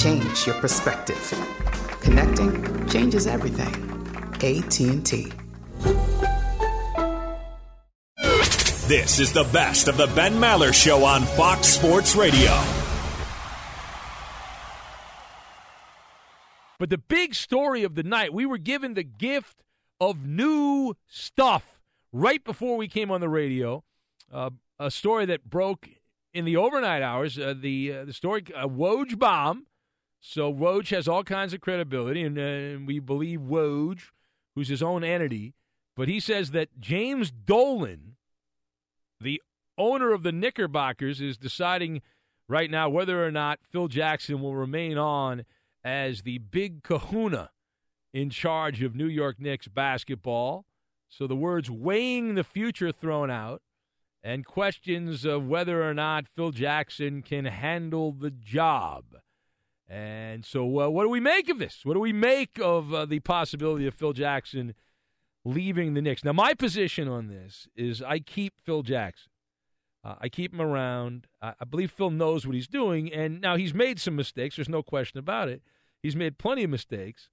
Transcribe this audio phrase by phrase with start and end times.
[0.00, 1.18] Change your perspective.
[2.00, 3.68] Connecting changes everything.
[4.36, 5.30] AT&T.
[8.88, 12.50] This is the best of the Ben Maller Show on Fox Sports Radio.
[16.78, 19.62] But the big story of the night, we were given the gift
[20.00, 21.78] of new stuff
[22.10, 23.84] right before we came on the radio.
[24.32, 25.90] Uh, a story that broke
[26.32, 27.38] in the overnight hours.
[27.38, 29.66] Uh, the uh, the story uh, Woj bomb.
[30.20, 34.10] So Woj has all kinds of credibility, and, uh, and we believe Woj,
[34.54, 35.54] who's his own entity.
[35.96, 38.16] But he says that James Dolan,
[39.20, 39.42] the
[39.76, 42.02] owner of the Knickerbockers, is deciding
[42.48, 45.44] right now whether or not Phil Jackson will remain on
[45.82, 47.50] as the big kahuna
[48.12, 50.66] in charge of New York Knicks basketball.
[51.08, 53.62] So the words weighing the future thrown out
[54.22, 59.04] and questions of whether or not Phil Jackson can handle the job.
[59.90, 61.80] And so, uh, what do we make of this?
[61.82, 64.74] What do we make of uh, the possibility of Phil Jackson
[65.44, 66.22] leaving the Knicks?
[66.22, 69.32] Now, my position on this is I keep Phil Jackson.
[70.04, 71.26] Uh, I keep him around.
[71.42, 73.12] I, I believe Phil knows what he's doing.
[73.12, 74.54] And now he's made some mistakes.
[74.54, 75.60] There's no question about it.
[76.00, 77.28] He's made plenty of mistakes.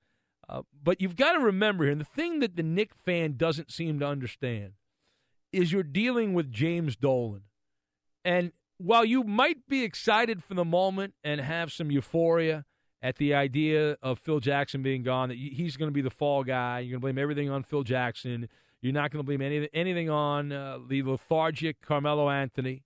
[0.49, 3.71] Uh, but you've got to remember here, and the thing that the Knick fan doesn't
[3.71, 4.73] seem to understand
[5.51, 7.43] is you're dealing with James Dolan.
[8.25, 12.65] And while you might be excited for the moment and have some euphoria
[13.01, 16.43] at the idea of Phil Jackson being gone, that he's going to be the fall
[16.43, 18.49] guy, you're going to blame everything on Phil Jackson.
[18.81, 22.83] You're not going to blame any, anything on uh, the lethargic Carmelo Anthony.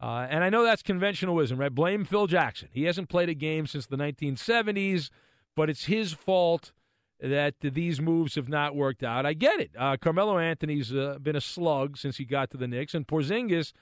[0.00, 1.74] Uh, and I know that's conventionalism, right?
[1.74, 2.68] Blame Phil Jackson.
[2.72, 5.10] He hasn't played a game since the 1970s,
[5.56, 6.72] but it's his fault
[7.20, 9.24] that these moves have not worked out.
[9.24, 9.70] I get it.
[9.78, 13.72] Uh, Carmelo Anthony's uh, been a slug since he got to the Knicks, and Porzingis,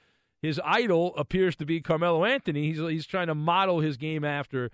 [0.42, 2.72] his idol, appears to be Carmelo Anthony.
[2.72, 4.70] He's he's trying to model his game after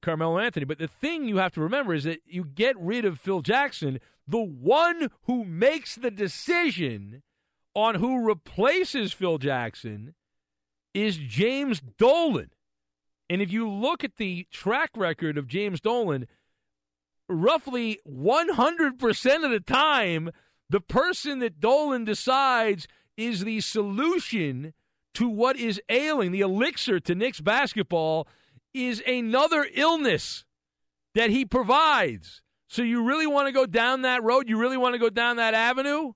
[0.00, 0.64] Carmelo Anthony.
[0.64, 4.00] But the thing you have to remember is that you get rid of Phil Jackson,
[4.26, 7.22] the one who makes the decision
[7.74, 10.14] on who replaces Phil Jackson
[10.94, 12.50] is James Dolan.
[13.30, 16.26] And if you look at the track record of James Dolan,
[17.28, 20.30] roughly 100% of the time,
[20.70, 24.72] the person that Dolan decides is the solution
[25.18, 28.28] to what is ailing, the elixir to Knicks basketball,
[28.72, 30.44] is another illness
[31.16, 32.40] that he provides.
[32.68, 34.48] So you really want to go down that road?
[34.48, 36.12] You really want to go down that avenue?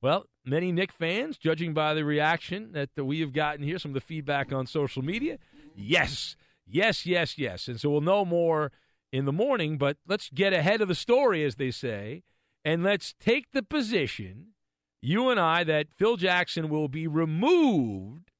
[0.00, 3.94] Well, many Knick fans, judging by the reaction that we have gotten here, some of
[3.94, 5.38] the feedback on social media,
[5.74, 7.66] yes, yes, yes, yes.
[7.66, 8.70] And so we'll know more
[9.10, 12.22] in the morning, but let's get ahead of the story, as they say,
[12.64, 14.48] and let's take the position,
[15.00, 18.30] you and I, that Phil Jackson will be removed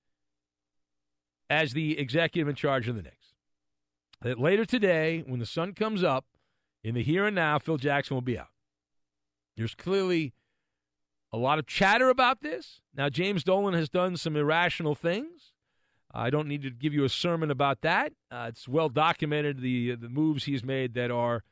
[1.50, 3.34] as the executive in charge of the Knicks.
[4.22, 6.26] That later today, when the sun comes up,
[6.84, 8.48] in the here and now, Phil Jackson will be out.
[9.56, 10.32] There's clearly
[11.32, 12.80] a lot of chatter about this.
[12.94, 15.52] Now, James Dolan has done some irrational things.
[16.12, 18.12] I don't need to give you a sermon about that.
[18.30, 21.42] Uh, it's well documented the the moves he's made that are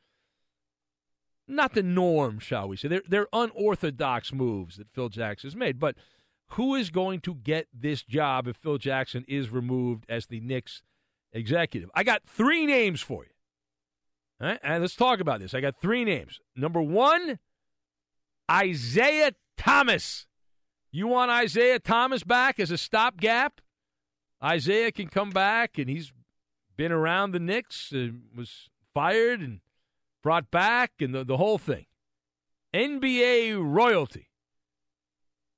[1.47, 2.87] not the norm, shall we say?
[2.87, 5.79] They're they're unorthodox moves that Phil Jackson has made.
[5.79, 5.95] But
[6.51, 10.81] who is going to get this job if Phil Jackson is removed as the Knicks
[11.31, 11.89] executive?
[11.93, 13.31] I got three names for you.
[14.39, 15.53] All right, and let's talk about this.
[15.53, 16.39] I got three names.
[16.55, 17.39] Number one,
[18.51, 20.27] Isiah Thomas.
[20.91, 23.61] You want Isiah Thomas back as a stopgap?
[24.43, 26.13] Isiah can come back, and he's
[26.75, 29.59] been around the Knicks, and was fired and
[30.27, 31.85] brought back, and the, the whole thing.
[32.73, 34.27] NBA royalty.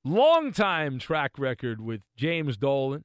[0.06, 3.04] Long time track record with James Dolan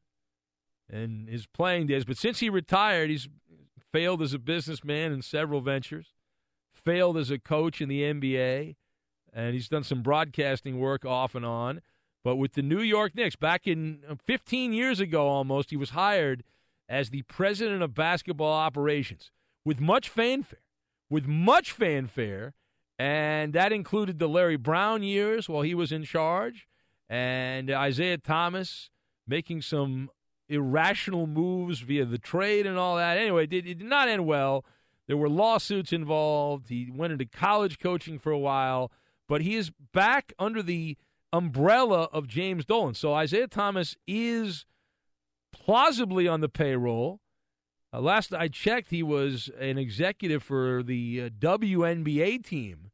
[0.91, 2.05] and his playing days.
[2.05, 3.31] But since he retired, he's
[3.91, 6.09] failed as a businessman in several ventures,
[6.75, 8.77] failed as a coach in the NBA,
[9.33, 11.81] and he's done some broadcasting work off and on.
[12.23, 15.91] But with the New York Knicks, back in uh, 15 years ago almost, he was
[15.91, 16.45] hired
[16.91, 19.31] as the president of basketball operations
[19.65, 20.59] with much fanfare.
[21.15, 22.55] With much fanfare,
[22.99, 26.67] and that included the Larry Brown years while he was in charge,
[27.09, 28.91] and Isiah Thomas
[29.25, 30.11] making some
[30.49, 33.17] irrational moves via the trade and all that.
[33.17, 34.65] Anyway, it did, not end well.
[35.07, 36.69] There were lawsuits involved.
[36.69, 38.91] He went into college coaching for a while,
[39.29, 40.97] but he is back under the
[41.33, 42.95] umbrella of James Dolan.
[42.95, 44.67] So Isiah Thomas is
[45.53, 47.21] plausibly on the payroll.
[47.95, 52.91] Uh, last I checked, he was an executive for the uh, WNBA team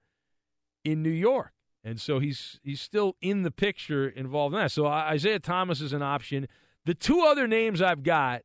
[0.84, 1.52] in New York,
[1.82, 4.72] and so he's he's still in the picture involved in that.
[4.72, 6.48] So uh, Isiah Thomas is an option.
[6.84, 8.42] The two other names I've got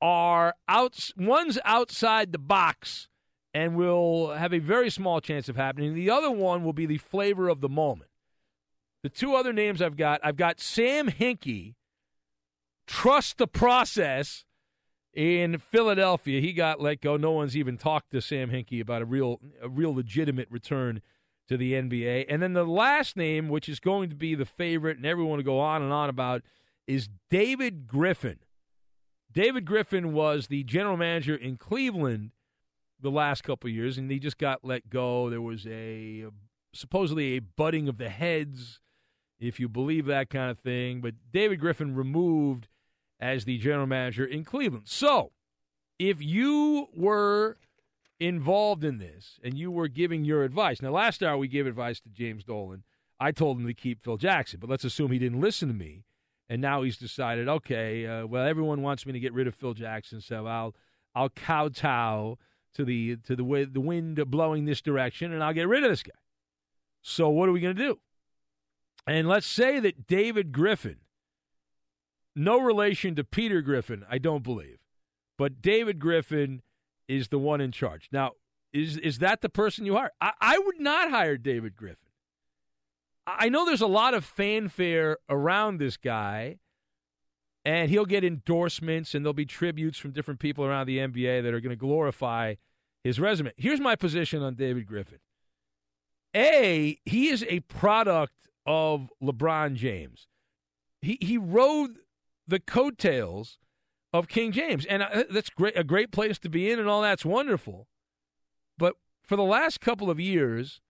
[0.00, 1.10] are out.
[1.16, 3.08] One's outside the box
[3.52, 5.94] and will have a very small chance of happening.
[5.94, 8.10] The other one will be the flavor of the moment.
[9.02, 11.74] The two other names I've got, I've got Sam Hinkie.
[12.86, 14.45] Trust the process
[15.16, 16.40] in Philadelphia.
[16.40, 17.16] He got let go.
[17.16, 21.00] No one's even talked to Sam Hinkie about a real, a real legitimate return
[21.48, 22.26] to the NBA.
[22.28, 25.44] And then the last name, which is going to be the favorite, and everyone will
[25.44, 26.42] go on and on about
[26.86, 28.38] is David Griffin.
[29.32, 32.32] David Griffin was the general manager in Cleveland
[33.00, 35.30] the last couple years, and he just got let go.
[35.30, 36.26] There was a
[36.74, 38.80] supposedly a butting of the heads,
[39.38, 41.00] if you believe that kind of thing.
[41.00, 42.68] But David Griffin removed
[43.20, 44.84] as the general manager in Cleveland.
[44.86, 45.32] So,
[45.98, 47.56] if you were
[48.20, 52.00] involved in this and you were giving your advice, now last hour we gave advice
[52.00, 52.82] to James Dolan.
[53.18, 56.04] I told him to keep Phil Jackson, but let's assume he didn't listen to me
[56.48, 59.74] and now he's decided, okay, uh, well, everyone wants me to get rid of Phil
[59.74, 60.74] Jackson, so I'll
[61.14, 62.38] I'll kowtow
[62.74, 65.90] to the to the way the wind blowing this direction, and I'll get rid of
[65.90, 66.12] this guy.
[67.02, 67.98] So what are we going to do?
[69.06, 70.96] And let's say that David Griffin,
[72.36, 74.78] no relation to Peter Griffin, I don't believe,
[75.38, 76.62] but David Griffin
[77.08, 78.08] is the one in charge.
[78.12, 78.32] Now,
[78.72, 80.10] is is that the person you hire?
[80.20, 82.10] I, I would not hire David Griffin.
[83.26, 86.58] I know there's a lot of fanfare around this guy,
[87.64, 91.54] and he'll get endorsements, and there'll be tributes from different people around the NBA that
[91.54, 92.54] are going to glorify
[93.02, 93.52] his resume.
[93.56, 95.18] Here's my position on David Griffin.
[96.34, 98.34] A, he is a product
[98.66, 100.28] of LeBron James.
[101.00, 101.98] He he rode
[102.46, 103.58] the coattails
[104.12, 107.02] of King James, and uh, that's great, a great place to be in, and all
[107.02, 107.88] that's wonderful.
[108.78, 110.80] But for the last couple of years,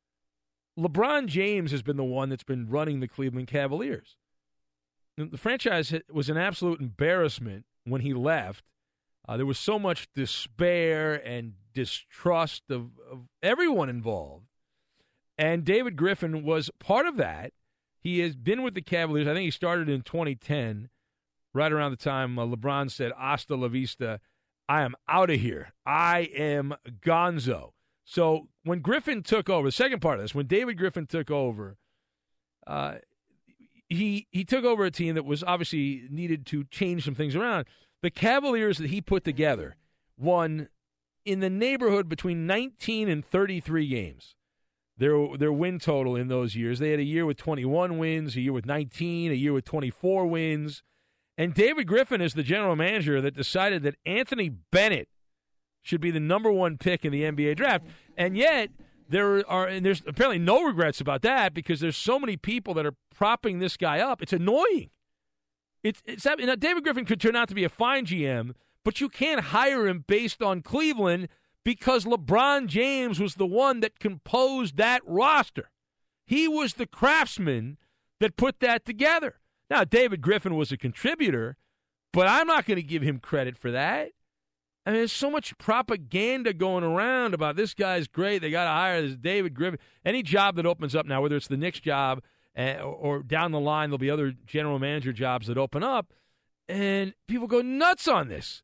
[0.79, 4.17] LeBron James has been the one that's been running the Cleveland Cavaliers.
[5.17, 8.65] The franchise was an absolute embarrassment when he left.
[9.27, 14.47] Uh, there was so much despair and distrust of, of everyone involved.
[15.39, 17.53] And David Griffin was part of that.
[17.99, 19.27] He has been with the Cavaliers.
[19.27, 20.91] I think he started in 2010,
[21.57, 24.21] right around the time uh, LeBron said, Hasta la vista.
[24.69, 25.73] I am out of here.
[25.85, 27.71] I am gonzo.
[28.05, 31.77] So when Griffin took over, the second part of this, when David Griffin took over,
[32.67, 32.97] uh,
[33.89, 37.67] he he took over a team that was obviously needed to change some things around.
[38.03, 39.77] The Cavaliers that he put together
[40.19, 40.69] won
[41.25, 44.35] in the neighborhood between 19 and 33 games.
[44.99, 46.79] Their their win total in those years.
[46.79, 50.27] They had a year with 21 wins, a year with 19, a year with 24
[50.27, 50.83] wins.
[51.38, 55.09] And David Griffin is the general manager that decided that Anthony Bennett
[55.83, 57.85] should be the number one pick in the NBA draft.
[57.85, 57.93] Mm-hmm.
[58.16, 58.71] And yet
[59.09, 62.87] there are and there's apparently no regrets about that because there's so many people that
[62.87, 64.23] are propping this guy up.
[64.23, 64.90] It's annoying.
[65.83, 69.09] It's it's now David Griffin could turn out to be a fine GM, but you
[69.09, 71.28] can't hire him based on Cleveland
[71.64, 75.71] because LeBron James was the one that composed that roster.
[76.26, 77.78] He was the craftsman
[78.19, 79.37] that put that together.
[79.69, 81.57] Now David Griffin was a contributor,
[82.13, 84.11] but I'm not going to give him credit for that.
[84.87, 88.39] I mean, there's so much propaganda going around about this guy's great.
[88.39, 89.81] They got to hire this David Griffin.
[90.05, 92.23] Any job that opens up now, whether it's the Knicks job
[92.57, 96.13] uh, or down the line, there'll be other general manager jobs that open up,
[96.69, 98.63] and people go nuts on this.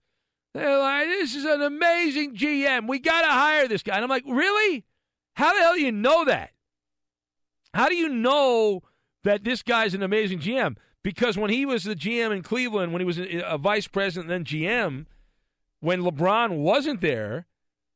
[0.54, 2.86] They're like, "This is an amazing GM.
[2.86, 4.84] We got to hire this guy." And I'm like, "Really?
[5.34, 6.50] How the hell do you know that?
[7.74, 8.82] How do you know
[9.24, 13.00] that this guy's an amazing GM?" Because when he was the GM in Cleveland, when
[13.00, 15.06] he was a vice president and then GM
[15.82, 17.46] when LeBron wasn't there,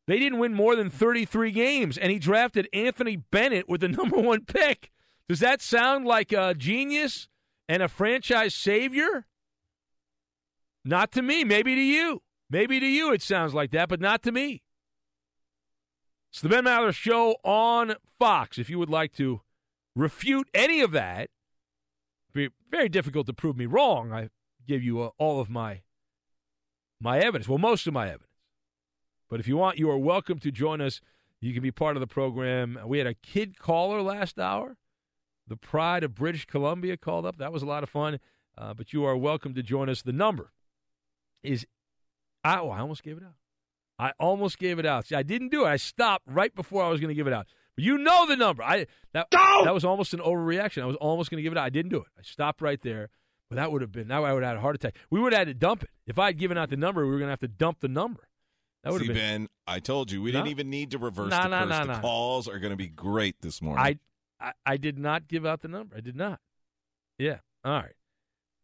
[0.09, 4.19] they didn't win more than 33 games, and he drafted Anthony Bennett with the number
[4.19, 4.91] one pick.
[5.29, 7.29] Does that sound like a genius
[7.69, 9.27] and a franchise savior?
[10.85, 11.45] Not to me.
[11.45, 12.23] Maybe to you.
[12.51, 14.63] Maybe to you it sounds like that, but not to me.
[16.31, 18.59] It's the Ben Maller Show on Fox.
[18.59, 19.41] If you would like to
[19.95, 21.31] refute any of that,
[22.76, 24.12] very difficult to prove me wrong.
[24.12, 24.28] I
[24.68, 25.80] give you uh, all of my
[27.00, 27.49] my evidence.
[27.49, 28.30] Well, most of my evidence.
[29.30, 31.00] But if you want, you are welcome to join us.
[31.40, 32.78] You can be part of the program.
[32.87, 34.76] We had a kid caller last hour.
[35.49, 37.38] The pride of British Columbia called up.
[37.38, 38.18] That was a lot of fun.
[38.59, 40.02] Uh, but you are welcome to join us.
[40.02, 40.52] The number
[41.42, 41.66] is.
[42.45, 43.37] I, oh, I almost gave it out.
[43.99, 45.06] I almost gave it out.
[45.06, 45.68] See, I didn't do it.
[45.68, 47.47] I stopped right before I was going to give it out.
[47.76, 48.62] You know the number.
[48.62, 50.83] I that, that was almost an overreaction.
[50.83, 51.64] I was almost going to give it out.
[51.64, 52.06] I didn't do it.
[52.18, 53.09] I stopped right there.
[53.49, 54.97] But that would have been, now I would have had a heart attack.
[55.09, 55.90] We would have had to dump it.
[56.06, 57.87] If I had given out the number, we were going to have to dump the
[57.88, 58.28] number.
[58.83, 59.42] That would See, have been.
[59.42, 60.38] Ben, I told you, we No.
[60.40, 61.87] didn't even need to reverse No, the no, curse.
[61.87, 63.85] no, the calls are going to be great this morning.
[64.40, 65.95] I, I, I did not give out the number.
[65.97, 66.40] I did not.
[67.18, 67.37] Yeah.
[67.64, 67.92] All right.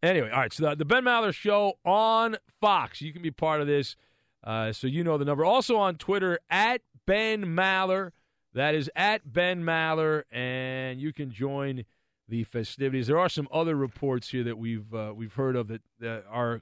[0.02, 0.52] Anyway, all right.
[0.52, 3.00] So the, the Ben Maller Show on Fox.
[3.00, 3.94] You can be part of this.
[4.42, 5.44] Uh, so you know the number.
[5.44, 8.10] Also on Twitter at Ben Maller.
[8.54, 11.84] That is at Ben Maller, and you can join
[12.28, 13.06] the festivities.
[13.06, 16.60] There are some other reports here that we've uh, we've heard of that, that are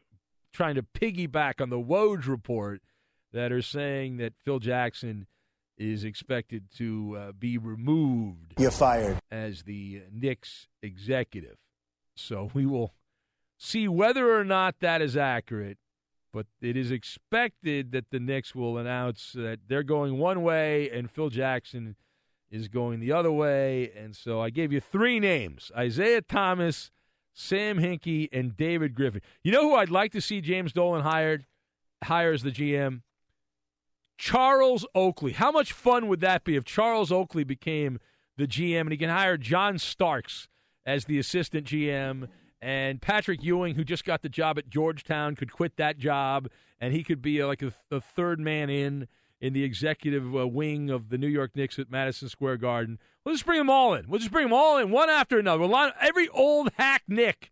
[0.52, 2.82] trying to piggyback on the Woj report
[3.32, 5.26] that are saying that Phil Jackson
[5.78, 9.18] is expected to uh, be removed You're fired.
[9.30, 11.56] as the Knicks executive.
[12.14, 12.92] So we will
[13.56, 15.78] see whether or not that is accurate.
[16.32, 21.10] But it is expected that the Knicks will announce that they're going one way and
[21.10, 21.96] Phil Jackson
[22.50, 23.90] is going the other way.
[23.96, 26.90] And so I gave you three names Isiah Thomas,
[27.32, 29.22] Sam Hinkie, and David Griffin.
[29.42, 31.46] You know who I'd like to see James Dolan hired?
[32.04, 33.02] Hires the GM?
[34.16, 35.32] Charles Oakley.
[35.32, 37.98] How much fun would that be if Charles Oakley became
[38.36, 40.48] the GM and he can hire John Starks
[40.84, 42.28] as the assistant GM
[42.62, 46.48] and Patrick Ewing, who just got the job at Georgetown, could quit that job
[46.80, 49.06] and he could be uh, like a, a third man in
[49.40, 52.98] in the executive uh, wing of the New York Knicks at Madison Square Garden.
[53.24, 54.06] We'll just bring them all in.
[54.08, 55.60] We'll just bring them all in one after another.
[55.60, 57.50] We'll line, every old hack Knick.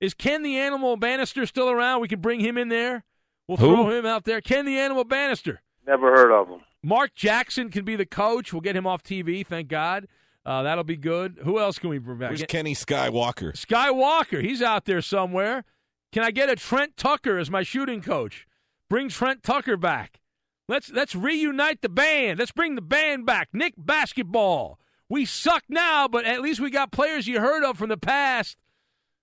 [0.00, 2.00] Is Ken the Animal Bannister still around?
[2.00, 3.04] We can bring him in there.
[3.46, 3.66] We'll Who?
[3.66, 4.40] throw him out there.
[4.40, 5.62] Ken the Animal Bannister.
[5.86, 6.60] Never heard of him.
[6.82, 8.52] Mark Jackson can be the coach.
[8.52, 10.06] We'll get him off TV, thank God.
[10.46, 11.38] Uh, that'll be good.
[11.42, 12.30] Who else can we bring back?
[12.30, 13.52] Where's Get- Kenny Skywalker?
[13.52, 15.64] Skywalker, he's out there somewhere.
[16.12, 18.46] Can I get a Trent Tucker as my shooting coach?
[18.88, 20.20] Bring Trent Tucker back.
[20.68, 22.38] Let's let's reunite the band.
[22.38, 23.48] Let's bring the band back.
[23.52, 24.78] Knick basketball.
[25.08, 28.56] We suck now, but at least we got players you heard of from the past.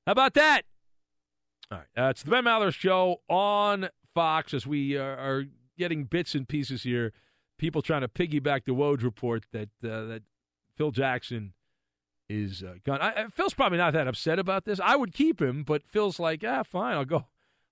[0.06, 0.64] How about that?
[1.72, 5.46] All right, uh, it's the Ben Maller Show on Fox as we are, are
[5.78, 7.14] getting bits and pieces here.
[7.58, 10.24] People trying to piggyback the Woj report that uh, that
[10.76, 11.54] Phil Jackson
[12.30, 13.02] is uh, gone.
[13.02, 14.80] I, Phil's probably not that upset about this.
[14.80, 17.26] I would keep him, but Phil's like, ah, fine, I'll go.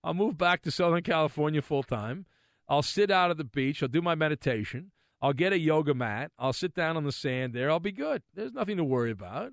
[0.03, 2.25] I'll move back to Southern California full time.
[2.67, 3.83] I'll sit out at the beach.
[3.83, 4.91] I'll do my meditation.
[5.21, 6.31] I'll get a yoga mat.
[6.39, 7.69] I'll sit down on the sand there.
[7.69, 8.23] I'll be good.
[8.33, 9.51] There's nothing to worry about.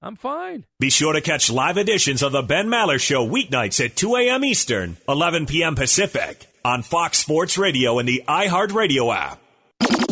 [0.00, 0.64] I'm fine.
[0.78, 4.44] Be sure to catch live editions of the Ben Maller Show weeknights at 2 a.m.
[4.44, 5.74] Eastern, 11 p.m.
[5.74, 10.07] Pacific on Fox Sports Radio and the iHeartRadio app.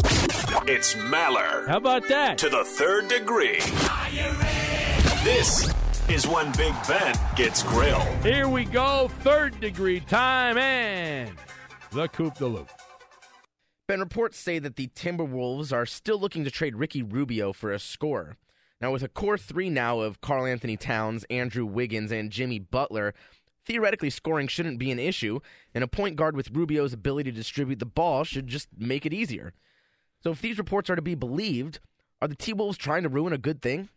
[0.69, 2.39] It's Maller How about that?
[2.39, 3.61] to the third degree.
[5.23, 5.73] This
[6.09, 8.03] is when Big Ben gets grilled.
[8.25, 9.09] Here we go.
[9.21, 11.31] Third degree time and
[11.93, 12.69] the Coupe de Loop.
[13.87, 17.79] Ben, reports say that the Timberwolves are still looking to trade Ricky Rubio for a
[17.79, 18.37] scorer.
[18.81, 23.15] Now, with a core three now of Karl-Anthony Towns, Andrew Wiggins, and Jimmy Butler,
[23.65, 25.39] theoretically scoring shouldn't be an issue,
[25.73, 29.15] and a point guard with Rubio's ability to distribute the ball should just make it
[29.15, 29.55] easier.
[30.27, 31.79] So, if these reports are to be believed,
[32.21, 33.91] are the T Wolves trying to ruin a good thing?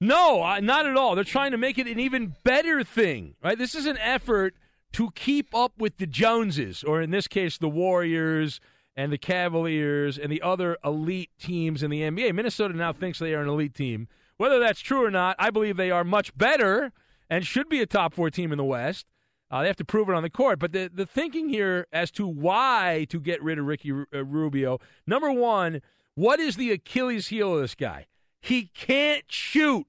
[0.00, 1.14] No, not at all.
[1.14, 3.56] They're trying to make it an even better thing, right?
[3.56, 4.56] This is an effort
[4.94, 8.58] to keep up with the Joneses, or in this case, the Warriors
[8.96, 12.34] and the Cavaliers and the other elite teams in the NBA.
[12.34, 14.08] Minnesota now thinks they are an elite team.
[14.36, 16.90] Whether that's true or not, I believe they are much better
[17.30, 19.06] and should be a top four team in the West.
[19.50, 20.58] Uh, they have to prove it on the court.
[20.58, 24.78] But the, the thinking here as to why to get rid of Ricky uh, Rubio
[25.06, 25.80] number one,
[26.14, 28.06] what is the Achilles heel of this guy?
[28.40, 29.86] He can't shoot.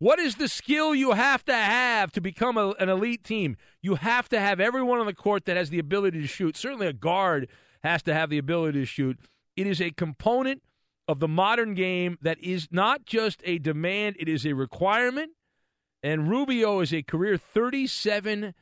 [0.00, 3.56] What is the skill you have to have to become a, an elite team?
[3.82, 6.56] You have to have everyone on the court that has the ability to shoot.
[6.56, 7.48] Certainly, a guard
[7.82, 9.18] has to have the ability to shoot.
[9.56, 10.62] It is a component
[11.08, 15.32] of the modern game that is not just a demand, it is a requirement.
[16.02, 18.54] And Rubio is a career 37%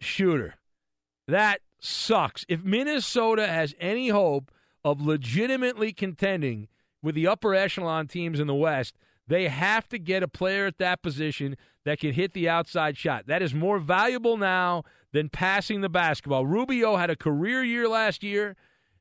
[0.00, 0.54] shooter.
[1.26, 2.44] That sucks.
[2.48, 4.50] If Minnesota has any hope
[4.84, 6.68] of legitimately contending
[7.02, 10.78] with the upper echelon teams in the West, they have to get a player at
[10.78, 13.26] that position that can hit the outside shot.
[13.26, 16.46] That is more valuable now than passing the basketball.
[16.46, 18.56] Rubio had a career year last year,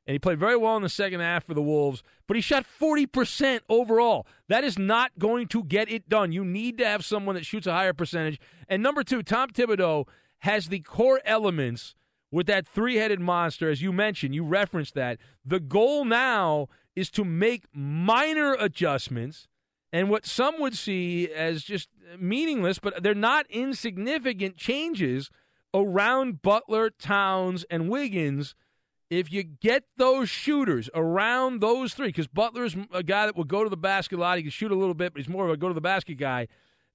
[0.05, 2.65] and he played very well in the second half for the Wolves, but he shot
[2.79, 4.27] 40% overall.
[4.47, 6.31] That is not going to get it done.
[6.31, 8.39] You need to have someone that shoots a higher percentage.
[8.67, 10.07] And number two, Tom Thibodeau
[10.39, 11.95] has the core elements
[12.31, 15.17] with that three headed monster, as you mentioned, you referenced that.
[15.45, 19.47] The goal now is to make minor adjustments
[19.93, 25.29] and what some would see as just meaningless, but they're not insignificant changes
[25.73, 28.55] around Butler, Towns, and Wiggins.
[29.09, 33.63] If you get those shooters around those three, because Butler's a guy that will go
[33.63, 35.51] to the basket a lot, he can shoot a little bit, but he's more of
[35.51, 36.47] a go to the basket guy.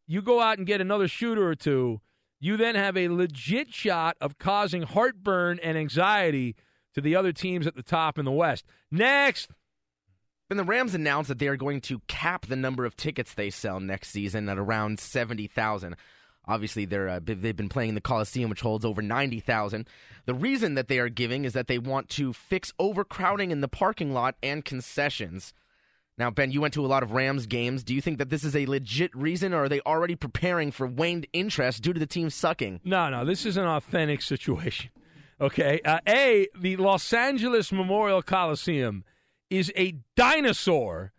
[0.06, 2.00] You go out and get another shooter or two,
[2.40, 6.56] you then have a legit shot of causing heartburn and anxiety
[6.94, 8.64] to the other teams at the top in the West.
[8.90, 9.50] Next.
[10.50, 13.48] And the Rams announced that they are going to cap the number of tickets they
[13.48, 15.96] sell next season at around 70,000.
[16.46, 19.88] Obviously, they're uh, they've been playing in the Coliseum, which holds over 90,000.
[20.26, 23.68] The reason that they are giving is that they want to fix overcrowding in the
[23.68, 25.54] parking lot and concessions.
[26.18, 27.82] Now, Ben, you went to a lot of Rams games.
[27.82, 30.86] Do you think that this is a legit reason, or are they already preparing for
[30.86, 32.80] waned interest due to the team sucking?
[32.84, 34.90] No, no, this is an authentic situation.
[35.40, 35.80] Okay.
[35.84, 39.04] Uh, a, the Los Angeles Memorial Coliseum
[39.50, 41.12] is a dinosaur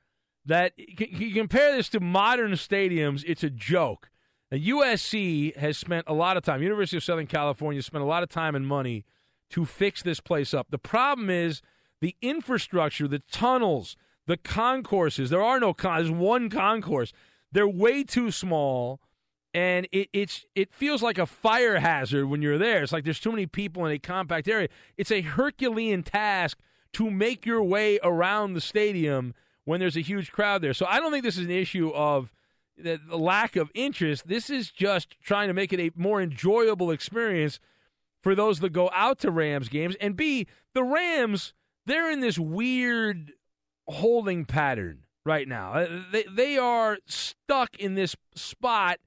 [0.45, 4.09] that you compare this to modern stadiums, it's a joke.
[4.51, 8.23] Now, USC has spent a lot of time, University of Southern California spent a lot
[8.23, 9.05] of time and money
[9.51, 10.67] to fix this place up.
[10.69, 11.61] The problem is
[12.01, 13.95] the infrastructure, the tunnels,
[14.27, 15.29] the concourses.
[15.29, 15.97] There are no con.
[15.97, 17.13] There's one concourse.
[17.51, 18.99] They're way too small,
[19.53, 22.83] and it, it's it feels like a fire hazard when you're there.
[22.83, 24.69] It's like there's too many people in a compact area.
[24.97, 26.59] It's a Herculean task
[26.93, 29.33] to make your way around the stadium
[29.65, 30.73] when there's a huge crowd there.
[30.73, 32.31] So I don't think this is an issue of
[32.77, 34.27] the lack of interest.
[34.27, 37.59] This is just trying to make it a more enjoyable experience
[38.21, 39.95] for those that go out to Rams games.
[40.01, 41.53] And B, the Rams,
[41.85, 43.33] they're in this weird
[43.87, 45.73] holding pattern right now.
[45.73, 48.99] Uh, they they are stuck in this spot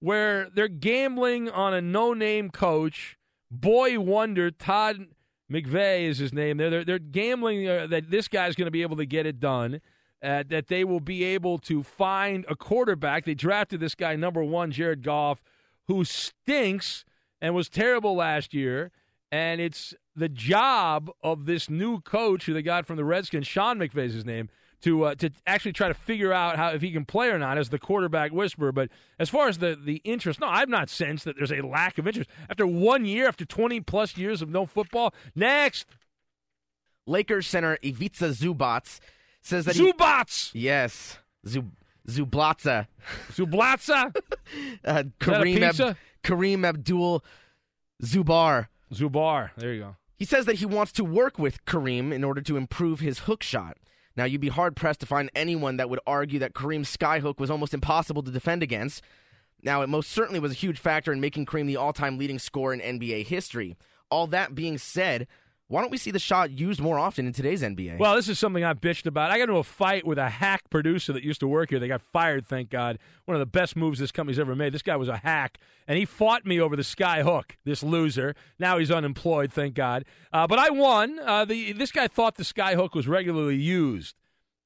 [0.00, 3.16] where they're gambling on a no-name coach,
[3.50, 5.06] boy wonder Todd
[5.50, 6.56] McVay is his name.
[6.56, 9.40] They're they're, they're gambling uh, that this guy's going to be able to get it
[9.40, 9.80] done.
[10.22, 13.26] Uh, that they will be able to find a quarterback.
[13.26, 15.42] They drafted this guy number one, Jared Goff,
[15.88, 17.04] who stinks
[17.40, 18.90] and was terrible last year.
[19.30, 23.78] And it's the job of this new coach who they got from the Redskins, Sean
[23.78, 24.48] McVay's his name,
[24.82, 27.58] to uh, to actually try to figure out how if he can play or not
[27.58, 28.72] as the quarterback whisperer.
[28.72, 31.98] But as far as the the interest, no, I've not sensed that there's a lack
[31.98, 35.14] of interest after one year, after 20 plus years of no football.
[35.34, 35.86] Next,
[37.06, 39.00] Lakers center Ivica Zubac
[39.42, 40.52] says that Zubats.
[40.52, 41.70] He, yes, Zub,
[42.08, 42.86] Zublatza.
[43.32, 44.14] Zublatza.
[44.84, 47.24] uh, Kareem Ab, Kareem Abdul
[48.02, 48.68] Zubar.
[48.92, 49.50] Zubar.
[49.56, 49.96] There you go.
[50.16, 53.42] He says that he wants to work with Kareem in order to improve his hook
[53.42, 53.76] shot.
[54.16, 57.50] Now, you'd be hard pressed to find anyone that would argue that Kareem's skyhook was
[57.50, 59.02] almost impossible to defend against.
[59.62, 62.38] Now, it most certainly was a huge factor in making Kareem the all time leading
[62.38, 63.76] scorer in NBA history.
[64.10, 65.26] All that being said,
[65.68, 67.98] Why don't we see the shot used more often in today's NBA?
[67.98, 69.32] Well, this is something I've bitched about.
[69.32, 71.80] I got into a fight with a hack producer that used to work here.
[71.80, 73.00] They got fired, thank God.
[73.24, 74.72] One of the best moves this company's ever made.
[74.72, 77.56] This guy was a hack, and he fought me over the sky hook.
[77.64, 78.36] This loser.
[78.60, 80.04] Now he's unemployed, thank God.
[80.32, 81.18] Uh, but I won.
[81.18, 84.14] Uh, the this guy thought the sky hook was regularly used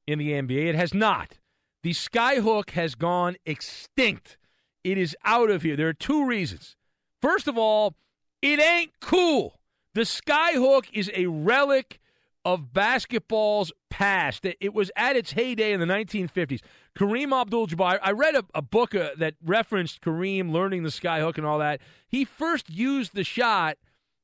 [0.06, 0.66] in the NBA.
[0.66, 1.38] It has not.
[1.82, 4.36] The sky hook has gone extinct.
[4.84, 5.76] It is out of here.
[5.76, 6.76] There are two reasons.
[7.22, 7.94] First of all,
[8.42, 9.60] it ain't cool.
[9.94, 11.98] The skyhook is a relic
[12.44, 14.46] of basketball's past.
[14.46, 16.61] It was at its heyday in the 1950s.
[16.96, 17.98] Kareem Abdul-Jabbar.
[18.03, 21.81] I read a, a book uh, that referenced Kareem learning the skyhook and all that.
[22.09, 23.76] He first used the shot,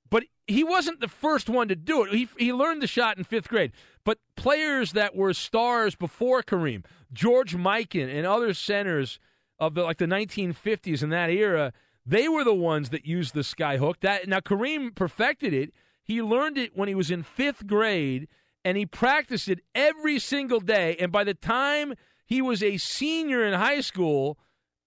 [0.09, 2.13] but he wasn't the first one to do it.
[2.13, 3.73] He he learned the shot in fifth grade.
[4.05, 9.19] But players that were stars before Kareem, George Mikan and other centers
[9.59, 11.73] of the like the 1950s and that era
[12.07, 14.01] they were the ones that used the skyhook.
[14.01, 15.73] That now Kareem perfected it.
[16.03, 18.29] He learned it when he was in fifth grade,
[18.65, 20.97] and he practiced it every single day.
[21.01, 24.39] And by the time he was a senior in high school,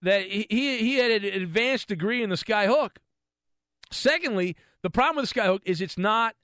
[0.01, 2.91] that he he had an advanced degree in the skyhook.
[3.91, 6.35] Secondly, the problem with the skyhook is it's not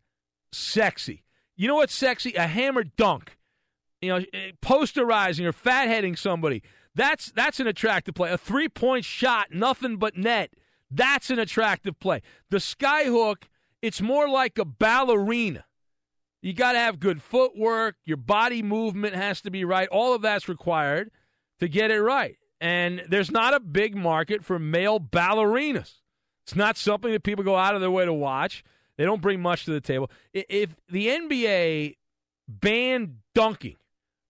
[0.51, 1.23] sexy.
[1.55, 2.33] You know what's sexy?
[2.33, 3.37] A hammer dunk.
[4.01, 6.63] You know, eh, posterizing or fatheading somebody.
[6.95, 8.31] That's that's an attractive play.
[8.31, 10.51] A three point shot, nothing but net.
[10.95, 12.21] That's an attractive play.
[12.49, 13.43] The skyhook,
[13.81, 15.65] it's more like a ballerina.
[16.41, 17.95] You got to have good footwork.
[18.05, 19.87] Your body movement has to be right.
[19.89, 21.11] All of that's required
[21.59, 22.37] to get it right.
[22.61, 25.95] And there's not a big market for male ballerinas.
[26.45, 28.63] It's not something that people go out of their way to watch.
[28.97, 30.09] They don't bring much to the table.
[30.33, 31.97] If the NBA
[32.47, 33.75] banned dunking,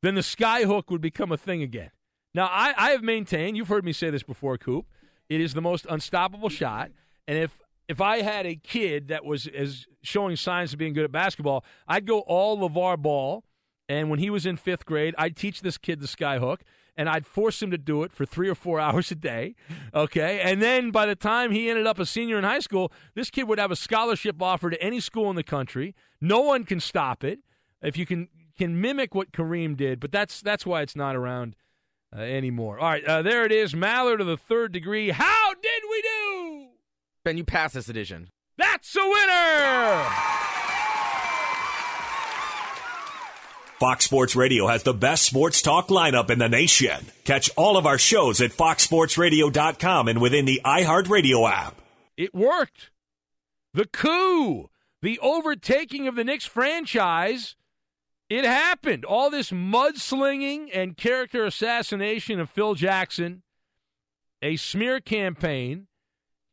[0.02, 1.92] then the skyhook would become a thing again.
[2.34, 4.86] Now, I, I have maintained, you've heard me say this before, Coop,
[5.30, 6.92] it is the most unstoppable shot.
[7.28, 11.04] And if if I had a kid that was as showing signs of being good
[11.04, 13.44] at basketball, I'd go all LeVar Ball.
[13.88, 16.62] And when he was in fifth grade, I'd teach this kid the skyhook,
[16.98, 19.56] and I'd force him to do it for three or four hours a day.
[19.94, 20.42] Okay.
[20.42, 23.44] And then by the time he ended up a senior in high school, this kid
[23.44, 25.94] would have a scholarship offer to any school in the country.
[26.20, 27.40] No one can stop it
[27.82, 31.56] if you can can mimic what Kareem did, but that's that's why it's not around
[32.16, 32.80] uh, anymore.
[32.80, 33.74] All right, uh, there it is.
[33.74, 35.10] Maller to the third degree.
[35.10, 36.68] How did we do?
[37.24, 38.30] Ben, you passed this edition.
[38.58, 40.06] That's a winner!
[43.80, 47.08] Fox Sports Radio has the best sports talk lineup in the nation.
[47.26, 51.76] Catch all of our shows at foxsportsradio.com and within the iHeartRadio app.
[52.16, 52.92] It worked.
[53.74, 54.70] The coup,
[55.02, 57.58] the overtaking of the Knicks franchise
[58.30, 59.06] it happened.
[59.06, 63.44] All this mudslinging and character assassination of Phil Jackson,
[64.42, 65.88] a smear campaign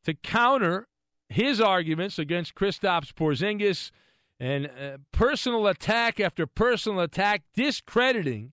[0.05, 0.89] to counter
[1.29, 3.91] his arguments against Kristaps Porzingis,
[4.39, 8.53] and uh, personal attack after personal attack, discrediting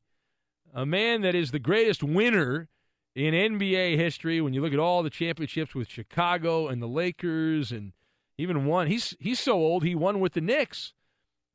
[0.73, 2.69] a man that is the greatest winner
[3.15, 4.39] in NBA history.
[4.39, 7.93] When you look at all the championships with Chicago and the Lakers, and
[8.37, 10.93] even one, he's he's so old he won with the Knicks.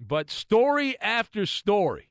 [0.00, 2.10] But story after story,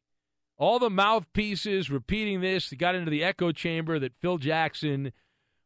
[0.58, 5.12] all the mouthpieces repeating this, he got into the echo chamber that Phil Jackson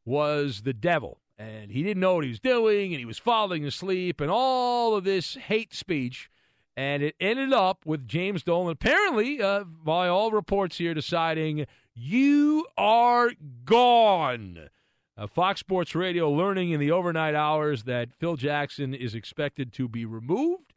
[0.05, 3.65] was the devil and he didn't know what he was doing and he was falling
[3.65, 6.29] asleep and all of this hate speech.
[6.75, 12.67] And it ended up with James Dolan, apparently, uh, by all reports here, deciding you
[12.77, 13.31] are
[13.65, 14.69] gone.
[15.17, 19.87] Uh, Fox Sports Radio learning in the overnight hours that Phil Jackson is expected to
[19.87, 20.73] be removed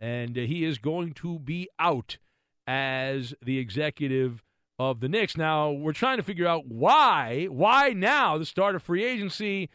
[0.00, 2.18] and he is going to be out
[2.66, 4.42] as the executive
[4.78, 5.36] of the Knicks.
[5.36, 9.68] Now, we're trying to figure out why, why now the start of free agency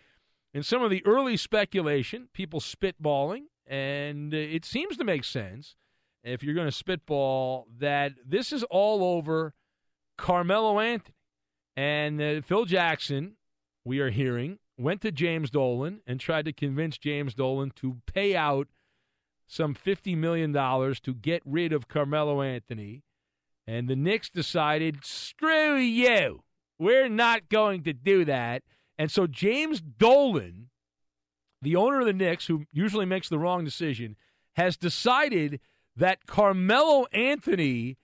[0.53, 5.75] and some of the early speculation, people spitballing, and it seems to make sense
[6.23, 9.53] if you're going to spitball that this is all over
[10.17, 11.13] Carmelo Anthony.
[11.77, 13.35] And uh, Phil Jackson,
[13.83, 18.35] we are hearing, went to James Dolan and tried to convince James Dolan to pay
[18.35, 18.67] out
[19.47, 23.03] some $50 million to get rid of Carmelo Anthony.
[23.67, 26.43] And the Knicks decided, screw you.
[26.77, 28.63] We're not going to do that.
[28.97, 30.69] And so James Dolan,
[31.62, 34.15] the owner of the Knicks, who usually makes the wrong decision,
[34.55, 35.60] has decided
[35.95, 37.97] that Carmelo Anthony,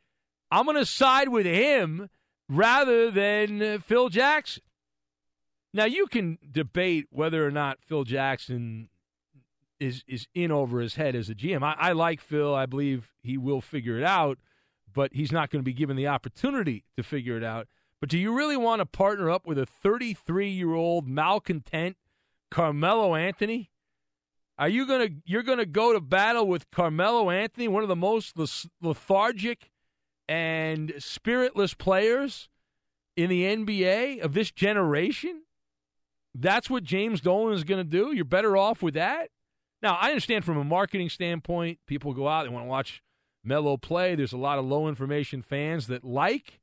[0.49, 2.09] I'm going to side with him
[2.49, 4.63] rather than uh, Phil Jackson.
[5.73, 8.89] Now, you can debate whether or not Phil Jackson
[9.81, 11.63] is is in over his head as a GM.
[11.63, 12.53] I, I like Phil.
[12.53, 14.37] I believe he will figure it out,
[14.93, 17.67] but he's not going to be given the opportunity to figure it out.
[17.99, 21.97] But do you really want to partner up with a 33 year old malcontent
[22.49, 23.71] Carmelo Anthony?
[24.57, 28.37] Are you gonna you're gonna go to battle with Carmelo Anthony, one of the most
[28.81, 29.71] lethargic
[30.29, 32.49] and spiritless players
[33.17, 35.41] in the NBA of this generation?
[36.33, 38.13] That's what James Dolan is going to do.
[38.13, 39.31] You're better off with that.
[39.81, 43.01] Now, I understand from a marketing standpoint, people go out, they want to watch
[43.43, 44.15] Melo play.
[44.15, 46.59] There's a lot of low information fans that like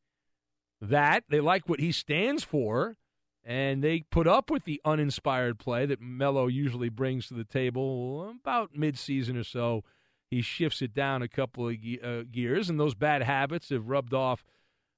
[0.81, 1.25] that.
[1.29, 2.97] They like what he stands for,
[3.45, 8.31] and they put up with the uninspired play that Melo usually brings to the table
[8.41, 9.83] about midseason or so.
[10.31, 13.89] He shifts it down a couple of ge- uh, gears, and those bad habits have
[13.89, 14.45] rubbed off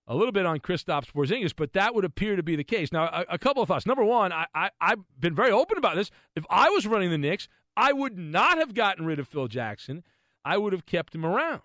[0.06, 2.92] a little bit on Kristaps Porzingis, but that would appear to be the case.
[2.92, 3.86] Now, a, a couple of thoughts.
[3.86, 6.10] Number one, I, I, I've been very open about this.
[6.34, 10.04] If I was running the Knicks, I would not have gotten rid of Phil Jackson.
[10.44, 11.62] I would have kept him around.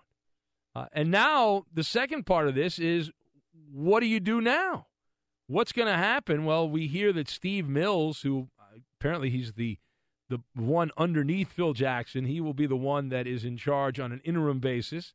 [0.74, 3.10] Uh, and now the second part of this is
[3.72, 4.86] what do you do now?
[5.46, 6.44] What's going to happen?
[6.44, 9.78] Well, we hear that Steve Mills, who uh, apparently he's the
[10.28, 14.10] the one underneath Phil Jackson, he will be the one that is in charge on
[14.10, 15.14] an interim basis.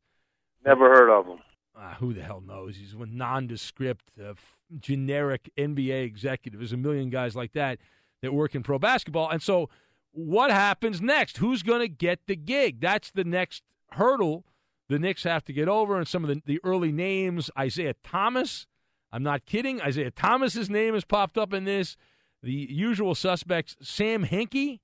[0.64, 1.38] Never heard of him.
[1.78, 2.76] Uh, who the hell knows?
[2.76, 6.60] He's a nondescript, uh, f- generic NBA executive.
[6.60, 7.78] There's a million guys like that
[8.22, 9.28] that work in pro basketball.
[9.28, 9.68] And so,
[10.12, 11.38] what happens next?
[11.38, 12.80] Who's going to get the gig?
[12.80, 14.44] That's the next hurdle
[14.88, 15.96] the Knicks have to get over.
[15.96, 18.66] And some of the, the early names Isiah Thomas.
[19.10, 19.80] I'm not kidding.
[19.80, 21.96] Isiah Thomas's name has popped up in this.
[22.42, 24.80] The usual suspects, Sam Hinkie.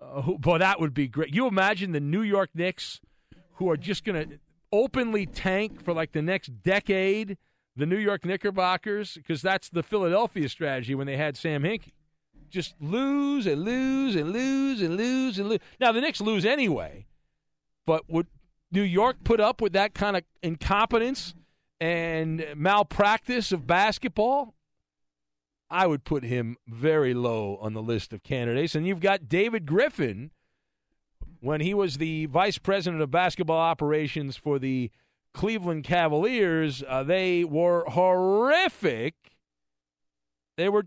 [0.00, 1.34] Uh, boy, that would be great.
[1.34, 3.00] You imagine the New York Knicks
[3.54, 4.38] who are just going to
[4.72, 7.38] openly tank for like the next decade
[7.76, 11.92] the New York Knickerbockers because that's the Philadelphia strategy when they had Sam Hinkie.
[12.50, 15.60] Just lose and lose and lose and lose and lose.
[15.80, 17.06] Now the Knicks lose anyway,
[17.86, 18.26] but would
[18.70, 21.34] New York put up with that kind of incompetence
[21.80, 24.54] and malpractice of basketball?
[25.68, 28.74] I would put him very low on the list of candidates.
[28.74, 30.30] And you've got David Griffin
[31.40, 34.90] when he was the vice president of basketball operations for the
[35.34, 39.14] Cleveland Cavaliers, uh, they were horrific.
[40.56, 40.86] They were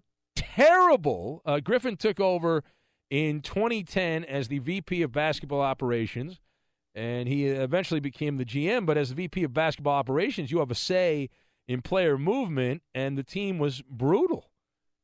[0.60, 1.41] terrible.
[1.45, 2.63] Uh, Griffin took over
[3.10, 6.39] in 2010 as the VP of basketball operations,
[6.93, 8.86] and he eventually became the GM.
[8.86, 11.30] But as the VP of basketball operations, you have a say
[11.67, 14.50] in player movement, and the team was brutal.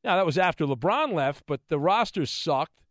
[0.04, 2.84] Now, that was after LeBron left, but the roster sucked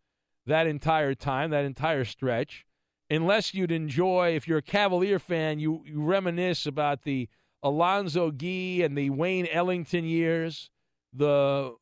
[0.45, 2.65] that entire time, that entire stretch.
[3.09, 7.29] Unless you'd enjoy, if you're a Cavalier fan, you, you reminisce about the
[7.61, 10.71] Alonzo Gee and the Wayne Ellington years.
[11.13, 11.75] The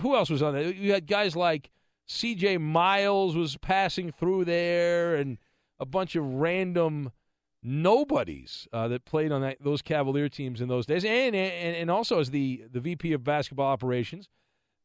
[0.00, 0.70] who else was on there?
[0.70, 1.70] You had guys like
[2.06, 2.58] C.J.
[2.58, 5.38] Miles was passing through there, and
[5.78, 7.12] a bunch of random
[7.62, 11.90] nobodies uh, that played on that, those Cavalier teams in those days, and and, and
[11.90, 14.28] also as the the VP of basketball operations.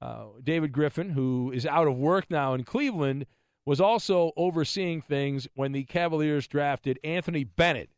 [0.01, 3.25] Uh, David Griffin, who is out of work now in Cleveland,
[3.65, 7.89] was also overseeing things when the Cavaliers drafted Anthony Bennett,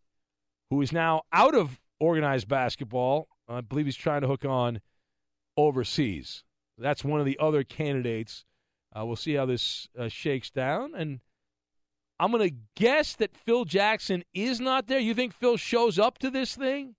[0.69, 3.28] who is now out of organized basketball.
[3.50, 4.80] I believe he's trying to hook on
[5.58, 6.43] overseas.
[6.78, 8.46] That's one of the other candidates.
[8.96, 10.94] Uh, we'll see how this uh, shakes down.
[10.96, 11.20] And
[12.20, 15.00] I'm going to guess that Phil Jackson is not there.
[15.00, 16.96] You think Phil shows up to this thing?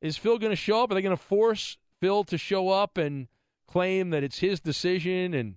[0.00, 0.90] Is Phil going to show up?
[0.90, 3.28] Are they going to force Phil to show up and
[3.68, 5.56] claim that it's his decision and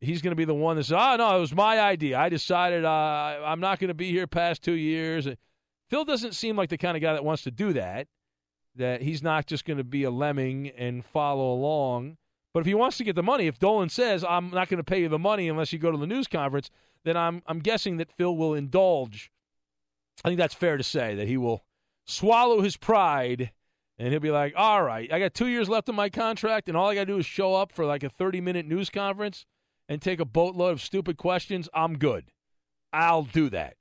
[0.00, 2.18] he's going to be the one that says, "Oh no, it was my idea.
[2.18, 5.28] I decided uh, I'm not going to be here past two years."
[5.88, 8.08] Phil doesn't seem like the kind of guy that wants to do that.
[8.76, 12.18] That he's not just going to be a lemming and follow along.
[12.54, 14.84] But if he wants to get the money, if Dolan says, "I'm not going to
[14.84, 16.70] pay you the money unless you go to the news conference,"
[17.04, 19.30] then I'm I'm guessing that Phil will indulge.
[20.24, 21.64] I think that's fair to say that he will
[22.04, 23.52] swallow his pride
[23.98, 26.76] and he'll be like, "All right, I got two years left of my contract, and
[26.76, 29.46] all I got to do is show up for like a 30 minute news conference."
[29.88, 32.30] and take a boatload of stupid questions, I'm good.
[32.92, 33.76] I'll do that.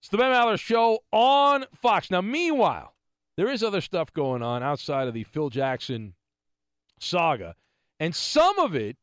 [0.00, 2.10] It's the Ben Maller Show on Fox.
[2.10, 2.94] Now, meanwhile,
[3.36, 6.14] there is other stuff going on outside of the Phil Jackson
[6.98, 7.54] saga,
[7.98, 8.96] and some of it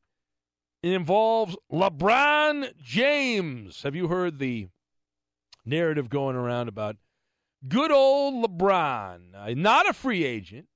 [0.81, 3.83] involves LeBron James.
[3.83, 4.67] Have you heard the
[5.65, 6.97] narrative going around about
[7.67, 9.19] good old LeBron?
[9.35, 10.67] Uh, not a free agent,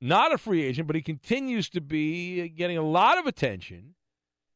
[0.00, 3.94] not a free agent, but he continues to be getting a lot of attention.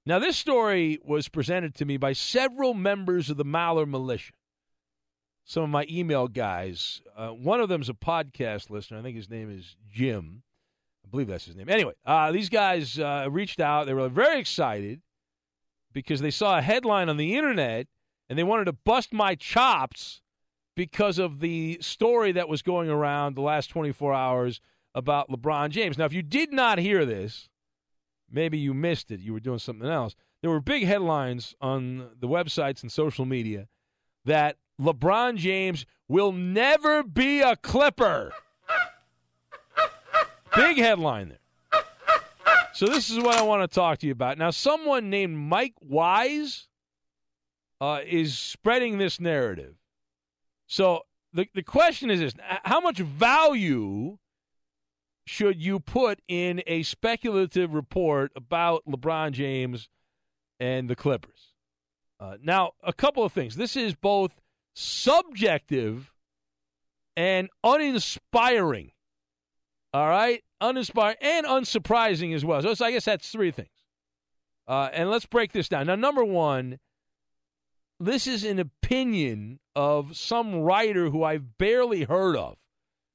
[0.06, 4.32] Now, this story was presented to me by several members of the Maller militia.
[5.44, 7.02] Some of my email guys.
[7.14, 8.98] Uh, one of them's a podcast listener.
[8.98, 10.42] I think his name is Jim.
[11.09, 11.71] I believe that's his name.
[11.71, 13.87] Anyway, uh, these guys uh, reached out.
[13.87, 15.01] They were very excited
[15.94, 17.87] because they saw a headline on the internet
[18.29, 20.21] and they wanted to bust my chops
[20.77, 24.61] because of the story that was going around the last 24 hours
[24.94, 25.97] about LeBron James.
[25.97, 27.49] Now, if you did not hear this,
[28.31, 29.21] maybe you missed it.
[29.21, 30.14] You were doing something else.
[30.42, 33.68] there were big headlines on the websites and social media
[34.27, 38.31] that LeBron James will never be a Clipper.
[40.59, 41.83] Big headline there.
[42.73, 44.38] So this is what I want to talk to you about.
[44.38, 46.66] Now, someone named Mike Wise
[47.81, 49.75] uh, is spreading this narrative.
[50.66, 54.18] So the the question is this: How much value
[55.27, 59.88] should you put in a speculative report about LeBron James
[60.59, 61.53] and the Clippers?
[62.18, 63.55] Uh, now, a couple of things.
[63.55, 64.33] This is both
[64.75, 66.12] subjective
[67.16, 68.90] and uninspiring.
[69.94, 72.62] All right, uninspiring and unsurprising as well.
[72.62, 73.68] So, so I guess that's three things.
[74.66, 75.87] Uh, and let's break this down.
[75.87, 76.79] Now, number one,
[77.99, 82.57] this is an opinion of some writer who I've barely heard of.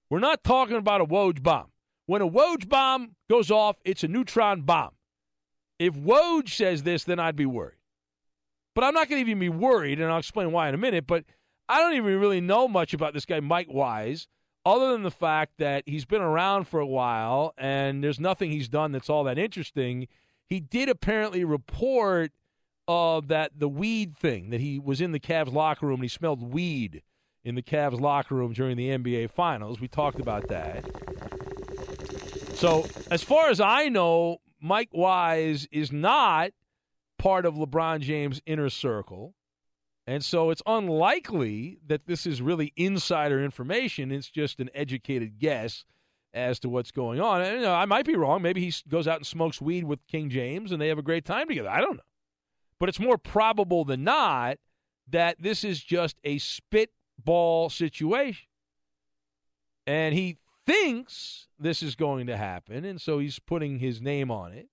[0.10, 1.72] We're not talking about a Woj bomb.
[2.06, 4.92] When a Woj bomb goes off, it's a neutron bomb.
[5.80, 7.78] If Woj says this, then I'd be worried.
[8.76, 11.06] But I'm not going to even be worried, and I'll explain why in a minute.
[11.08, 11.26] But
[11.70, 14.28] I don't even really know much about this guy, Mike Wise,
[14.66, 18.70] other than the fact that he's been around for a while and there's nothing he's
[18.70, 20.08] done that's all that interesting.
[20.46, 22.32] He did apparently report
[22.88, 26.10] uh, that the weed thing, that he was in the Cavs locker room and he
[26.10, 27.02] smelled weed
[27.44, 29.80] in the Cavs locker room during the NBA Finals.
[29.80, 30.84] We talked about that.
[32.56, 36.52] So, as far as I know, Mike Wise is not
[37.18, 39.34] part of LeBron James' inner circle.
[40.06, 44.12] And so it's unlikely that this is really insider information.
[44.12, 45.86] It's just an educated guess
[46.34, 47.42] as to what's going on.
[47.42, 48.42] And, you know, I might be wrong.
[48.42, 51.26] Maybe he goes out and smokes weed with King James and they have a great
[51.26, 51.70] time together.
[51.70, 52.04] I don't know.
[52.80, 54.58] But it's more probable than not
[55.10, 58.48] that this is just a spitball situation.
[59.86, 62.84] And he thinks this is going to happen.
[62.84, 64.68] And so he's putting his name on it.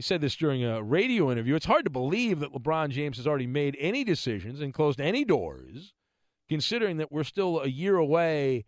[0.00, 1.54] He said this during a radio interview.
[1.54, 5.26] It's hard to believe that LeBron James has already made any decisions and closed any
[5.26, 5.92] doors,
[6.48, 8.64] considering that we're still a year away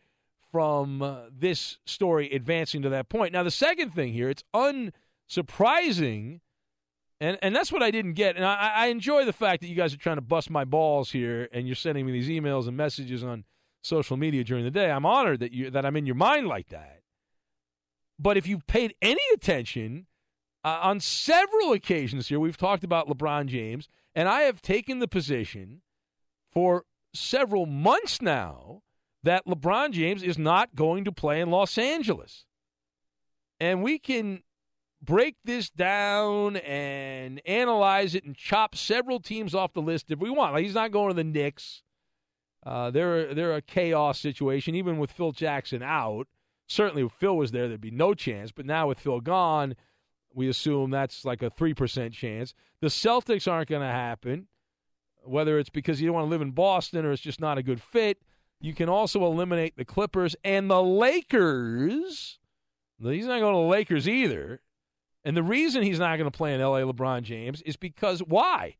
[0.51, 3.33] from uh, this story advancing to that point.
[3.33, 6.41] Now, the second thing here, it's unsurprising,
[7.19, 8.37] and, and that's what I didn't get.
[8.37, 11.13] And I, I enjoy the fact that you guys are trying to bust my balls
[11.13, 13.45] here and you're sending me these emails and messages on
[13.81, 14.91] social media during the day.
[14.91, 17.01] I'm honored that you that I'm in your mind like that.
[18.19, 20.09] But if you've paid any attention,
[20.65, 25.09] uh, on several occasions here, we've talked about LeBron James, and I have taken the
[25.09, 25.83] position
[26.51, 28.83] for several months now
[29.23, 32.45] that LeBron James is not going to play in Los Angeles.
[33.61, 34.43] And we can
[35.01, 40.31] break this down and analyze it and chop several teams off the list if we
[40.31, 40.55] want.
[40.55, 41.83] Like he's not going to the Knicks.
[42.65, 46.29] Uh, they're they're a chaos situation, even with Phil Jackson out.
[46.69, 48.53] Certainly, if Phil was there, there'd be no chance.
[48.53, 49.75] But now with Phil gone,
[50.35, 52.55] we assume that's like a 3% chance.
[52.81, 54.47] The Celtics aren't going to happen,
[55.25, 57.63] whether it's because you don't want to live in Boston or it's just not a
[57.63, 58.19] good fit.
[58.61, 62.39] You can also eliminate the Clippers and the Lakers.
[63.03, 64.61] He's not going to the Lakers either.
[65.25, 68.77] And the reason he's not going to play in LA LeBron James is because why?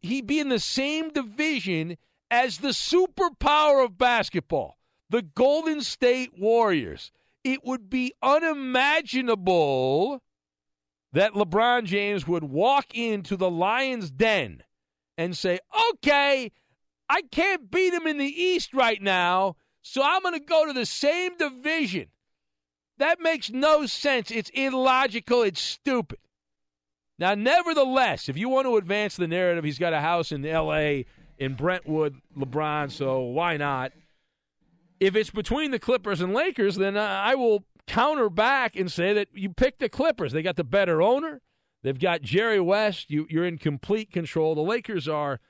[0.00, 1.96] He'd be in the same division
[2.30, 7.12] as the superpower of basketball, the Golden State Warriors.
[7.44, 10.22] It would be unimaginable
[11.16, 14.62] that LeBron James would walk into the Lions' den
[15.16, 15.58] and say,
[15.92, 16.52] okay,
[17.08, 20.74] I can't beat him in the East right now, so I'm going to go to
[20.74, 22.08] the same division.
[22.98, 24.30] That makes no sense.
[24.30, 25.42] It's illogical.
[25.42, 26.18] It's stupid.
[27.18, 31.06] Now, nevertheless, if you want to advance the narrative, he's got a house in L.A.,
[31.38, 33.92] in Brentwood, LeBron, so why not?
[35.00, 39.28] If it's between the Clippers and Lakers, then I will counter back and say that
[39.32, 40.32] you pick the Clippers.
[40.32, 41.40] They got the better owner.
[41.82, 43.10] They've got Jerry West.
[43.10, 44.54] You, you're in complete control.
[44.54, 45.40] The Lakers are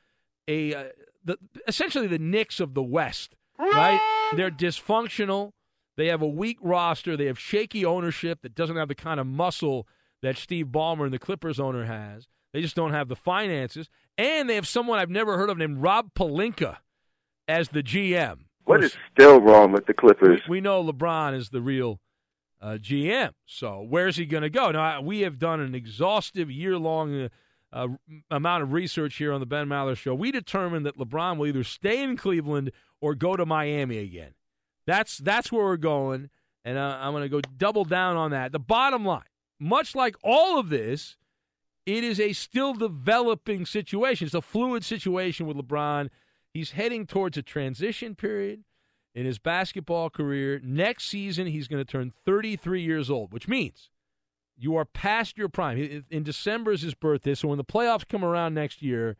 [0.49, 0.85] a uh,
[1.25, 4.01] the, essentially the Knicks of the West, right?
[4.37, 5.53] They're dysfunctional.
[5.96, 7.16] They have a weak roster.
[7.16, 9.88] They have shaky ownership that doesn't have the kind of muscle
[10.22, 12.29] that Steve Ballmer and the Clippers owner has.
[12.53, 13.88] They just don't have the finances.
[14.18, 16.79] And they have someone I've never heard of named Rob Pelinka
[17.49, 18.40] as the GM.
[18.64, 20.40] What is still wrong with the Clippers?
[20.49, 22.01] We know LeBron is the real
[22.66, 23.31] uh, GM.
[23.46, 24.72] So where's he going to go?
[24.72, 27.29] Now, we have done an exhaustive year long uh,
[27.72, 27.88] uh,
[28.29, 30.14] amount of research here on the Ben Maller Show.
[30.14, 34.35] We determined that LeBron will either stay in Cleveland or go to Miami again.
[34.85, 36.31] That's that's where we're going,
[36.64, 38.52] and uh, I'm going to go double down on that.
[38.52, 39.23] The bottom line,
[39.60, 41.17] much like all of this,
[41.87, 44.27] it is a still developing situation.
[44.27, 46.08] It's a fluid situation with LeBron.
[46.52, 48.62] He's heading towards a transition period
[49.17, 50.60] in his basketball career.
[50.62, 53.88] Next season, he's going to turn 33 years old, which means
[54.58, 56.04] You are past your prime.
[56.10, 59.17] In- December is his birthday, so when the playoffs come around next year,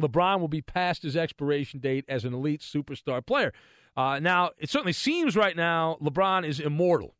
[0.00, 3.52] LeBron will be past his expiration date as an elite superstar player.
[3.96, 7.14] Uh, now, it certainly seems right now LeBron is immortal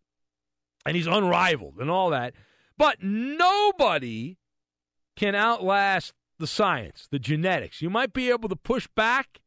[0.86, 2.34] and he's unrivaled and all that,
[2.76, 4.36] but nobody
[5.16, 7.82] can outlast the science, the genetics.
[7.82, 9.40] You might be able to push back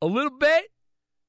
[0.00, 0.70] a little bit,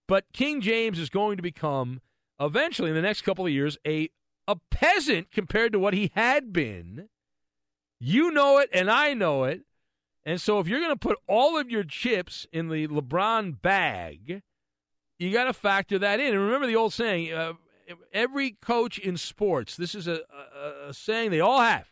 [0.08, 2.01] but King James is going to become
[2.39, 4.10] eventually in the next couple of years a
[4.47, 7.10] a peasant compared to what he had been.
[7.99, 9.62] You know it and I know it.
[10.26, 14.41] And so if you're going to put all of your chips in the LeBron bag,
[15.20, 16.34] you got to factor that in.
[16.34, 17.53] And remember the old saying, uh,
[18.14, 20.22] every coach in sports, this is a,
[20.55, 21.88] a, a saying they all have.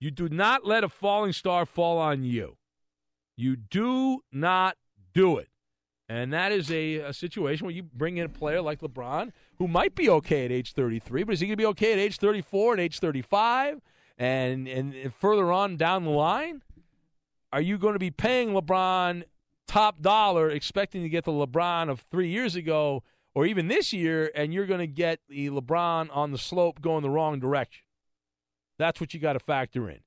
[0.00, 2.56] You do not let a falling star fall on you.
[3.36, 4.76] You do not
[5.14, 5.48] do it.
[6.12, 9.66] And that is a, a, situation where you bring in a player like LeBron, who
[9.66, 12.18] might be okay at age 33, but is he going to be okay at age
[12.18, 13.80] 34 and age 35
[14.18, 16.60] and, and further on down the line?
[17.50, 19.22] Are you going to be paying LeBron
[19.66, 23.02] top dollar, expecting to get the LeBron of three years ago
[23.34, 27.02] or even this year, and you're going to get the LeBron on the slope going
[27.02, 27.84] the wrong direction?
[28.78, 30.00] That's what you got to factor in.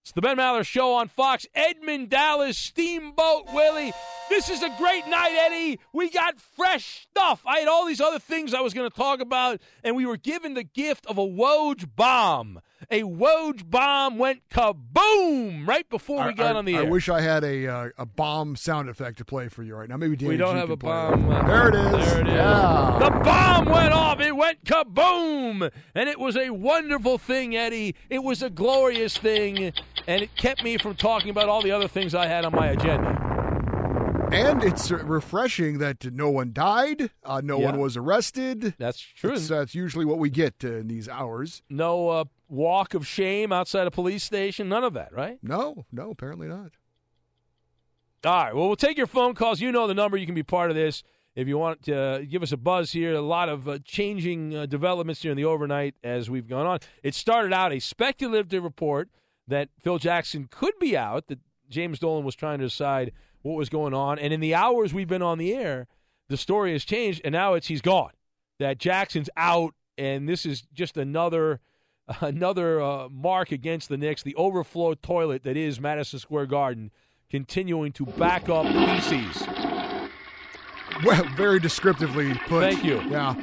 [0.00, 1.46] It's the Ben Maller Show on Fox.
[1.54, 3.92] Edmund Dallas, Steamboat Willie.
[4.30, 5.78] This is a great night, Eddie.
[5.92, 7.42] We got fresh stuff.
[7.46, 10.16] I had all these other things I was going to talk about, and we were
[10.16, 12.60] given the gift of a Woj bomb.
[12.90, 16.86] A Woj bomb went kaboom right before we got I, on the I air.
[16.86, 19.88] I wish I had a uh, a bomb sound effect to play for you right
[19.88, 19.96] now.
[19.96, 21.30] Maybe Danny we don't G have a bomb.
[21.30, 21.90] uh, There it is.
[22.12, 22.32] There it is.
[22.34, 22.98] Yeah.
[23.00, 24.20] The bomb went off.
[24.20, 25.70] It went kaboom.
[25.94, 27.94] And it was a wonderful thing, Eddie.
[28.10, 29.72] It was a glorious thing.
[30.06, 32.66] And it kept me from talking about all the other things I had on my
[32.68, 33.33] agenda.
[34.34, 37.66] And it's uh, refreshing that no one died, uh, no Yeah.
[37.66, 38.74] one was arrested.
[38.78, 39.30] That's true.
[39.30, 41.62] That's, that's usually what we get uh, in these hours.
[41.70, 44.68] No uh, walk of shame outside a police station.
[44.68, 45.38] None of that, right?
[45.40, 46.72] No, no, apparently not.
[48.24, 48.54] All right.
[48.54, 49.60] Well, we'll take your phone calls.
[49.60, 50.16] You know the number.
[50.16, 51.04] You can be part of this.
[51.36, 54.56] If you want to uh, give us a buzz here, a lot of uh, changing
[54.56, 56.78] uh, developments here in the overnight as we've gone on.
[57.04, 59.10] It started out a speculative report
[59.46, 63.12] that Phil Jackson could be out, that James Dolan was trying to decide
[63.44, 64.18] what was going on.
[64.18, 65.86] And in the hours we've been on the air,
[66.28, 68.10] the story has changed, and now it's he's gone.
[68.58, 71.60] That Jackson's out, and this is just another
[72.20, 74.22] another uh, mark against the Knicks.
[74.22, 76.90] The overflow toilet that is Madison Square Garden
[77.30, 79.46] continuing to back up feces.
[81.04, 82.60] Well, very descriptively put.
[82.62, 83.00] Thank you.
[83.02, 83.34] Yeah.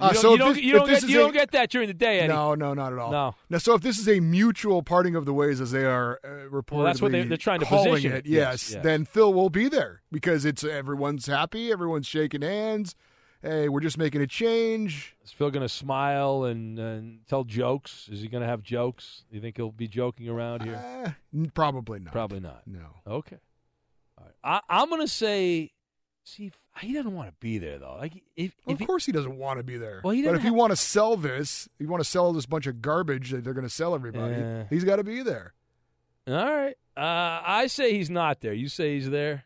[0.00, 1.70] You Uh, don't, so you don't, this- you don't get, you a- don't get that
[1.70, 2.28] during the day, Eddie.
[2.32, 3.10] No, no, not at all.
[3.12, 3.34] No.
[3.50, 6.28] Now, so if this is a mutual parting of the ways, as they are uh,
[6.50, 8.26] reportedly Well, that's what they- they're trying to calling position it, it.
[8.26, 8.82] Yes, yes, yes.
[8.82, 12.94] then Phil will be there because it's everyone's happy, everyone's shaking hands.
[13.42, 15.16] Hey, we're just making a change.
[15.24, 18.06] Is Phil going to smile and, and tell jokes?
[18.12, 19.24] Is he going to have jokes?
[19.30, 21.16] You think he'll be joking around here?
[21.34, 22.12] N- probably not.
[22.12, 22.62] Probably not.
[22.66, 22.80] No.
[23.06, 23.38] Okay.
[24.18, 24.34] All right.
[24.44, 25.72] I, I'm going to say,
[26.30, 27.96] see, he doesn't want to be there though.
[27.98, 30.00] Like if, Well, if of course he doesn't want to be there.
[30.02, 32.46] Well, he but doesn't if you want to sell this, you want to sell this
[32.46, 34.34] bunch of garbage that they're going to sell everybody.
[34.34, 34.64] Yeah.
[34.70, 35.52] He's got to be there.
[36.28, 36.76] all right.
[36.96, 38.52] Uh, I say he's not there.
[38.52, 39.44] You say he's there.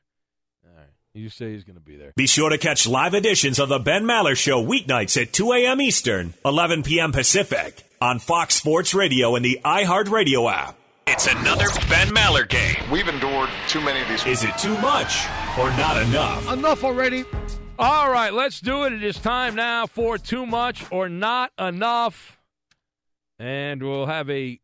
[0.66, 0.88] All right.
[1.12, 2.12] You say he's going to be there.
[2.16, 5.80] Be sure to catch live editions of the Ben Maller Show weeknights at 2 a.m.
[5.80, 7.12] Eastern, 11 p.m.
[7.12, 10.76] Pacific on Fox Sports Radio and the iHeartRadio app.
[11.06, 12.90] It's another Ben Maller game.
[12.90, 14.26] We've endured too many of these.
[14.26, 15.26] Is it too much
[15.58, 16.52] or not enough?
[16.52, 17.24] Enough already.
[17.78, 18.92] All right, let's do it.
[18.92, 22.40] It is time now for too much or not enough.
[23.38, 24.60] And we'll have a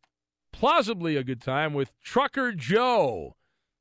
[0.52, 3.36] plausibly a good time with Trucker Joe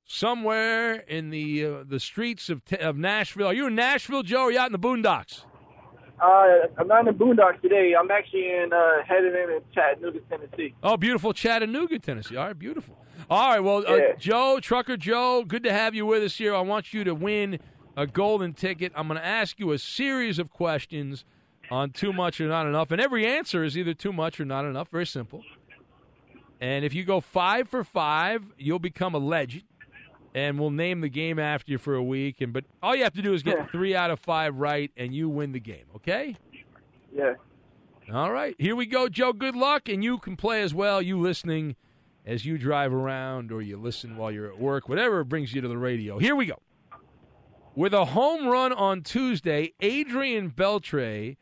[0.05, 3.47] somewhere in the uh, the streets of, of Nashville.
[3.47, 5.43] Are you in Nashville, Joe, or are you out in the boondocks?
[6.21, 7.93] Uh, I'm not in the Boondocks today.
[7.97, 10.75] I'm actually in uh, headed in in Chattanooga, Tennessee.
[10.83, 12.35] Oh, beautiful Chattanooga, Tennessee.
[12.35, 12.97] All right, beautiful.
[13.29, 16.55] All right, well, uh, Joe, Trucker Joe, good to have you with us here.
[16.55, 17.59] I want you to win
[17.95, 18.91] a golden ticket.
[18.95, 21.25] I'm going to ask you a series of questions
[21.69, 24.65] on too much or not enough, and every answer is either too much or not
[24.65, 24.89] enough.
[24.89, 25.43] Very simple.
[26.59, 29.65] And if you go five for five, you'll become a legend,
[30.33, 32.41] and we'll name the game after you for a week.
[32.41, 35.13] And but all you have to do is get three out of five right, and
[35.13, 35.85] you win the game.
[35.97, 36.35] Okay.
[37.15, 37.35] Yeah.
[38.11, 39.33] All right, here we go, Joe.
[39.33, 40.99] Good luck, and you can play as well.
[40.99, 41.75] You listening
[42.29, 45.67] as you drive around, or you listen while you're at work, whatever brings you to
[45.67, 46.19] the radio.
[46.19, 46.59] Here we go.
[47.75, 51.37] With a home run on Tuesday, Adrian Beltre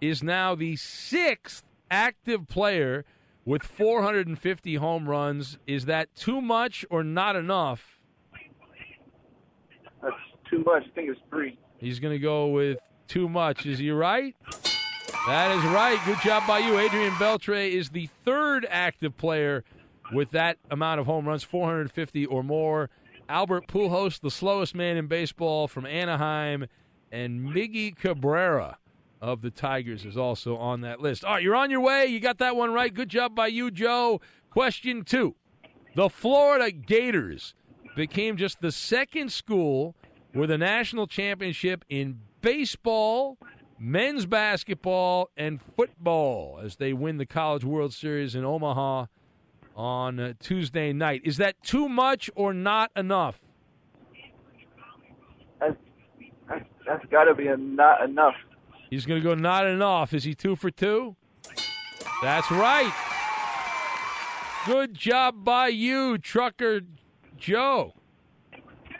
[0.00, 3.04] is now the sixth active player
[3.44, 5.58] with 450 home runs.
[5.66, 7.98] Is that too much or not enough?
[10.00, 10.16] That's
[10.48, 10.84] too much.
[10.86, 11.58] I think it's three.
[11.76, 12.78] He's going to go with
[13.08, 13.66] too much.
[13.66, 14.34] Is he right?
[15.26, 16.00] That is right.
[16.06, 16.78] Good job by you.
[16.78, 19.64] Adrian Beltre is the third active player
[20.12, 22.90] with that amount of home runs, 450 or more.
[23.28, 26.66] Albert Pujols, the slowest man in baseball from Anaheim,
[27.12, 28.78] and Miggy Cabrera
[29.20, 31.24] of the Tigers is also on that list.
[31.24, 32.06] All right, you're on your way.
[32.06, 32.92] You got that one right.
[32.92, 34.20] Good job by you, Joe.
[34.50, 35.36] Question two.
[35.94, 37.54] The Florida Gators
[37.96, 39.94] became just the second school
[40.34, 43.38] with a national championship in baseball,
[43.78, 49.06] men's basketball, and football as they win the College World Series in Omaha
[49.76, 51.22] on Tuesday night.
[51.24, 53.40] Is that too much or not enough?
[55.58, 55.76] That's,
[56.48, 58.34] that's, that's got to be a, not enough.
[58.90, 60.12] He's going to go not enough.
[60.12, 61.16] Is he two for two?
[62.22, 62.92] That's right.
[64.66, 66.82] Good job by you, Trucker
[67.36, 67.94] Joe.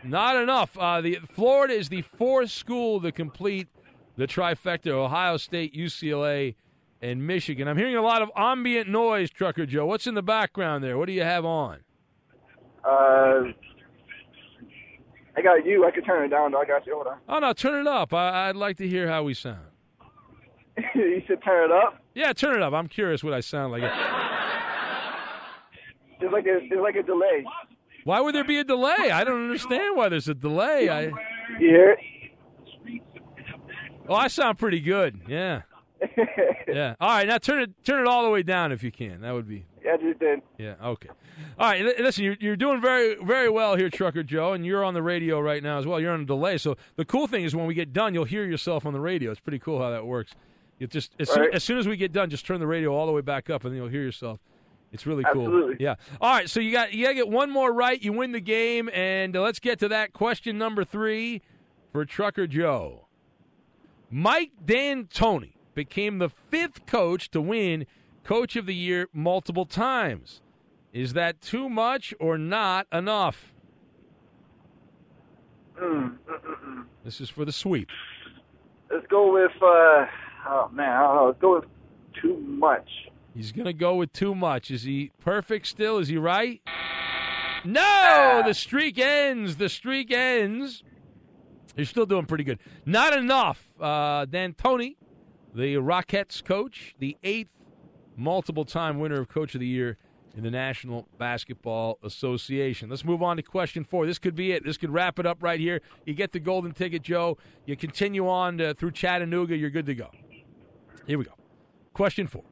[0.02, 0.78] Not enough.
[0.78, 3.68] Uh, the Florida is the fourth school to complete
[4.16, 6.54] the trifecta: Ohio State, UCLA,
[7.00, 7.68] and Michigan.
[7.68, 9.86] I'm hearing a lot of ambient noise, Trucker Joe.
[9.86, 10.98] What's in the background there?
[10.98, 11.78] What do you have on?
[12.84, 13.52] Uh,
[15.36, 15.86] I got you.
[15.86, 16.52] I could turn it down.
[16.52, 16.60] though.
[16.60, 16.94] I got you.
[16.94, 17.18] Hold on.
[17.28, 18.12] Oh no, turn it up.
[18.12, 19.66] I, I'd like to hear how we sound.
[20.94, 22.02] you should turn it up.
[22.14, 22.72] Yeah, turn it up.
[22.72, 23.82] I'm curious what I sound like.
[26.20, 27.44] There's like a there's like a delay.
[28.04, 29.10] Why would there be a delay?
[29.10, 30.88] I don't understand why there's a delay.
[30.88, 31.02] I.
[31.02, 31.12] You
[31.58, 31.98] hear it?
[34.08, 35.20] Oh, I sound pretty good.
[35.28, 35.62] Yeah.
[36.68, 36.94] yeah.
[37.00, 39.20] All right, now turn it turn it all the way down if you can.
[39.20, 39.64] That would be.
[39.84, 40.42] Yeah, just did.
[40.58, 40.74] Yeah.
[40.82, 41.08] Okay.
[41.58, 41.84] All right.
[41.84, 45.02] li- Listen, you're, you're doing very very well here, Trucker Joe, and you're on the
[45.02, 46.00] radio right now as well.
[46.00, 48.44] You're on a delay, so the cool thing is when we get done, you'll hear
[48.44, 49.30] yourself on the radio.
[49.30, 50.32] It's pretty cool how that works.
[50.78, 51.54] You just as soon, Right.
[51.54, 53.64] as soon as we get done, just turn the radio all the way back up,
[53.64, 54.38] and then you'll hear yourself.
[54.92, 55.42] It's really cool.
[55.44, 55.76] Absolutely.
[55.78, 55.94] Yeah.
[56.20, 56.48] All right.
[56.50, 58.02] So you got you got to get one more right.
[58.02, 61.42] You win the game, and uh, let's get to that question number three
[61.92, 63.06] for Trucker Joe.
[64.10, 67.86] Mike D'Antoni became the fifth coach to win
[68.24, 70.40] Coach of the Year multiple times.
[70.92, 73.52] Is that too much or not enough?
[75.80, 76.84] Mm, mm, mm.
[77.04, 77.88] This is for the sweep.
[78.90, 79.52] Let's go with.
[79.62, 80.06] Uh,
[80.48, 81.26] oh man, I don't know.
[81.26, 81.64] Let's go with
[82.20, 82.88] too much.
[83.34, 84.70] He's going to go with too much.
[84.70, 85.98] Is he perfect still?
[85.98, 86.60] Is he right?
[87.64, 88.42] No!
[88.44, 89.56] The streak ends.
[89.56, 90.82] The streak ends.
[91.76, 92.58] You're still doing pretty good.
[92.84, 93.70] Not enough.
[93.80, 94.96] Uh, D'Antoni,
[95.54, 97.50] the Rockets coach, the eighth
[98.16, 99.96] multiple time winner of Coach of the Year
[100.36, 102.88] in the National Basketball Association.
[102.88, 104.06] Let's move on to question four.
[104.06, 104.64] This could be it.
[104.64, 105.80] This could wrap it up right here.
[106.04, 107.38] You get the golden ticket, Joe.
[107.66, 109.56] You continue on to, through Chattanooga.
[109.56, 110.10] You're good to go.
[111.06, 111.34] Here we go.
[111.92, 112.44] Question four.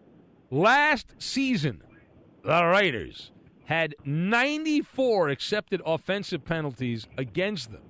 [0.50, 1.82] Last season,
[2.42, 3.32] the Raiders
[3.66, 7.82] had 94 accepted offensive penalties against them.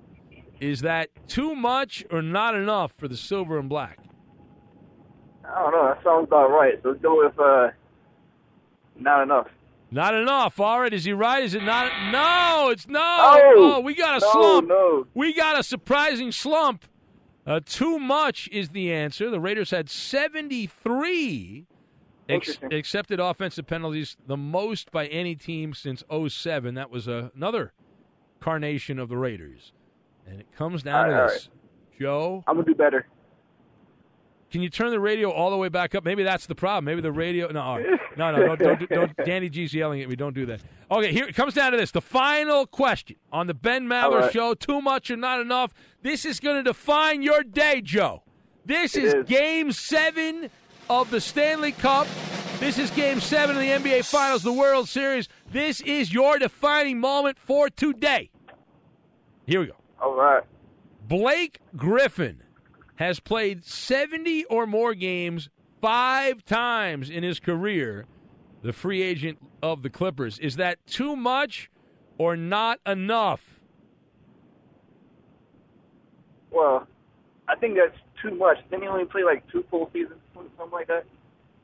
[0.59, 3.99] Is that too much or not enough for the silver and black?
[5.55, 5.87] I don't know.
[5.93, 6.79] That sounds about right.
[6.83, 7.69] So let's go with uh,
[8.99, 9.47] not enough.
[9.91, 10.59] Not enough.
[10.59, 11.43] All right, is he right?
[11.43, 11.91] Is it not?
[12.11, 12.99] No, it's no.
[12.99, 13.53] No.
[13.75, 14.67] Oh, we got a No, slump.
[14.67, 15.07] no.
[15.15, 16.85] We got a surprising slump.
[17.47, 19.31] Uh, too much is the answer.
[19.31, 21.65] The Raiders had 73
[22.27, 26.75] ex- accepted offensive penalties, the most by any team since 07.
[26.75, 27.73] That was uh, another
[28.39, 29.73] carnation of the Raiders.
[30.27, 31.49] And it comes down All to right, this.
[31.99, 33.07] Joe, I'm gonna do better.
[34.51, 36.03] Can you turn the radio all the way back up?
[36.03, 36.85] Maybe that's the problem.
[36.85, 37.51] Maybe the radio.
[37.51, 37.99] No, all right.
[38.17, 39.17] no, no, don't, don't, don't.
[39.25, 40.15] Danny G's yelling at me.
[40.15, 40.61] Don't do that.
[40.89, 41.91] Okay, here it comes down to this.
[41.91, 44.33] The final question on the Ben Maller All right.
[44.33, 44.53] Show.
[44.55, 45.73] Too much or not enough?
[46.01, 48.23] This is going to define your day, Joe.
[48.65, 49.27] This is, is.
[49.27, 50.49] Game Seven
[50.89, 52.07] of the Stanley Cup.
[52.59, 55.29] This is Game Seven of the NBA Finals, the World Series.
[55.51, 58.31] This is your defining moment for today.
[59.45, 59.75] Here we go.
[60.01, 60.43] All right.
[61.07, 62.43] Blake Griffin
[62.99, 65.49] has played 70 or more games
[65.81, 68.05] five times in his career,
[68.61, 70.37] the free agent of the Clippers.
[70.39, 71.71] Is that too much
[72.17, 73.61] or not enough?
[76.51, 76.85] Well,
[77.47, 78.57] I think that's too much.
[78.69, 81.05] Didn't he only play like two full seasons, something like that?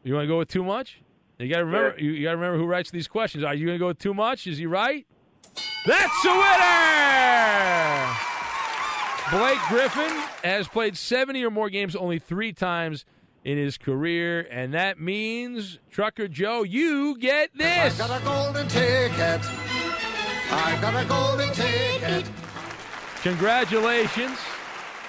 [0.04, 1.02] You want to go with too much?
[1.38, 2.00] You got to remember.
[2.00, 3.44] You, got to remember who writes these questions.
[3.44, 4.48] Are you going to go with too much?
[4.48, 5.06] Is he right?
[5.86, 8.35] That's a winner.
[9.32, 10.12] Blake Griffin
[10.44, 13.06] has played 70 or more games only three times
[13.44, 18.00] in his career, and that means Trucker Joe, you get this.
[18.00, 19.42] I've got a golden ticket.
[20.52, 22.30] I've got a golden ticket.
[23.24, 24.38] Congratulations.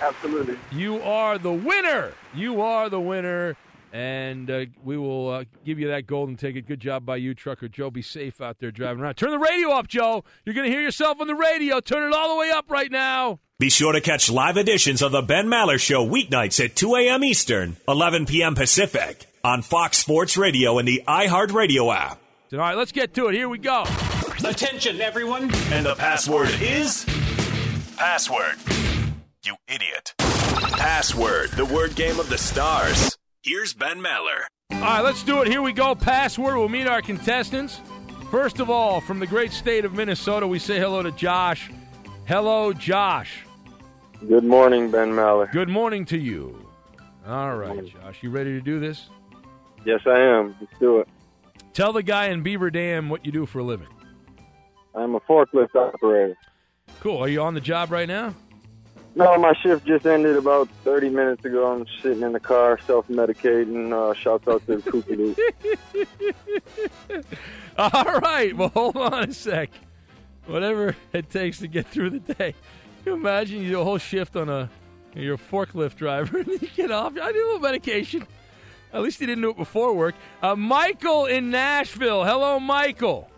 [0.01, 0.59] Absolutely.
[0.73, 2.13] You are the winner.
[2.35, 3.55] You are the winner.
[3.97, 6.67] And uh, we will uh, give you that golden ticket.
[6.67, 7.91] Good job by you, Trucker Joe.
[7.91, 9.15] Be safe out there driving around.
[9.15, 10.23] Turn the radio up, Joe.
[10.45, 11.81] You're going to hear yourself on the radio.
[11.81, 13.41] Turn it all the way up right now.
[13.59, 17.25] Be sure to catch live editions of the Ben Maller Show weeknights at 2 a.m.
[17.25, 18.55] Eastern, 11 p.m.
[18.55, 22.21] Pacific on Fox Sports Radio and the iHeartRadio app.
[22.53, 23.35] All right, let's get to it.
[23.35, 23.85] Here we go.
[24.45, 25.45] Attention, everyone.
[25.71, 27.07] And the password is
[27.97, 28.57] password.
[29.43, 30.13] You idiot.
[30.19, 33.17] Password, the word game of the stars.
[33.47, 34.43] Here's Ben Maller.
[34.73, 35.47] All right, let's do it.
[35.47, 35.95] Here we go.
[35.95, 36.57] Password.
[36.57, 37.81] We'll meet our contestants.
[38.29, 41.71] First of all, from the great state of Minnesota, we say hello to Josh.
[42.25, 43.45] Hello, Josh.
[44.27, 45.49] Good morning, Ben Maller.
[45.53, 46.69] Good morning to you.
[47.25, 48.21] All right, Josh.
[48.21, 49.11] You ready to do this?
[49.85, 50.57] Yes, I am.
[50.61, 51.09] Let's do it.
[51.73, 53.87] Tell the guy in Beaver Dam what you do for a living.
[54.93, 56.37] I'm a forklift operator.
[56.99, 57.19] Cool.
[57.19, 58.35] Are you on the job right now?
[59.17, 61.73] No, my shift just ended about 30 minutes ago.
[61.73, 63.91] I'm sitting in the car, self-medicating.
[63.91, 65.35] Uh, shouts out to the Koopy
[67.79, 68.55] All right.
[68.55, 69.71] Well, hold on a sec.
[70.45, 72.55] Whatever it takes to get through the day.
[73.05, 74.69] Can you imagine you do a whole shift on a
[75.15, 77.15] you're a forklift driver and you get off.
[77.21, 78.27] I need a little medication.
[78.93, 80.15] At least he didn't do it before work.
[80.43, 82.25] Uh, Michael in Nashville.
[82.25, 83.31] Hello, Michael.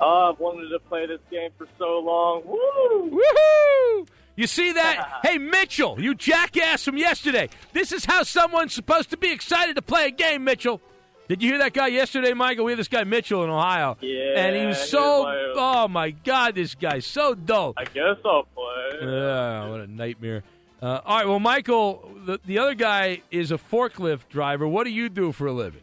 [0.00, 2.42] Oh, I've wanted to play this game for so long.
[2.44, 3.10] Woo!
[3.10, 4.06] Woohoo!
[4.38, 5.18] You see that?
[5.24, 7.48] hey, Mitchell, you jackass from yesterday.
[7.72, 10.80] This is how someone's supposed to be excited to play a game, Mitchell.
[11.26, 12.64] Did you hear that guy yesterday, Michael?
[12.64, 13.96] We had this guy Mitchell in Ohio.
[14.00, 17.74] Yeah, And he was so, oh my God, this guy's so dull.
[17.76, 19.00] I guess I'll play.
[19.02, 20.44] Ah, what a nightmare.
[20.80, 24.68] Uh, all right, well, Michael, the, the other guy is a forklift driver.
[24.68, 25.82] What do you do for a living?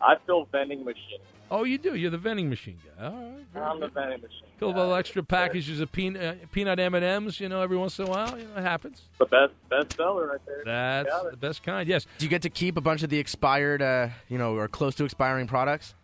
[0.00, 1.22] I fill vending machines.
[1.52, 1.94] Oh, you do.
[1.94, 3.06] You're the vending machine guy.
[3.06, 3.64] All right.
[3.64, 4.43] I'm the vending machine.
[4.54, 8.06] Couple of little extra packages of peanut, uh, peanut M&Ms, you know, every once in
[8.06, 8.38] a while.
[8.38, 9.02] You know, it happens.
[9.18, 10.62] The best best seller right there.
[10.64, 11.30] That's Got it.
[11.32, 12.06] the best kind, yes.
[12.18, 14.94] Do you get to keep a bunch of the expired, uh, you know, or close
[14.96, 15.94] to expiring products?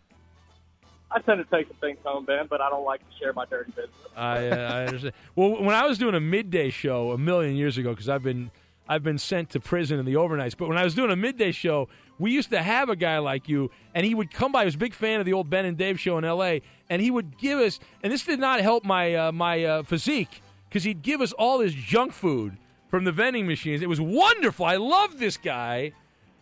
[1.13, 3.45] I tend to take some things home, Ben, but I don't like to share my
[3.45, 3.91] dirty business.
[4.15, 5.13] I, uh, I understand.
[5.35, 8.49] Well, when I was doing a midday show a million years ago, because I've been
[8.91, 10.57] I've been sent to prison in the overnights.
[10.57, 11.87] But when I was doing a midday show,
[12.19, 14.63] we used to have a guy like you, and he would come by.
[14.63, 17.01] He was a big fan of the old Ben and Dave show in L.A., and
[17.01, 17.79] he would give us.
[18.03, 21.59] And this did not help my uh, my uh, physique because he'd give us all
[21.59, 22.57] this junk food
[22.89, 23.81] from the vending machines.
[23.81, 24.65] It was wonderful.
[24.65, 25.93] I love this guy,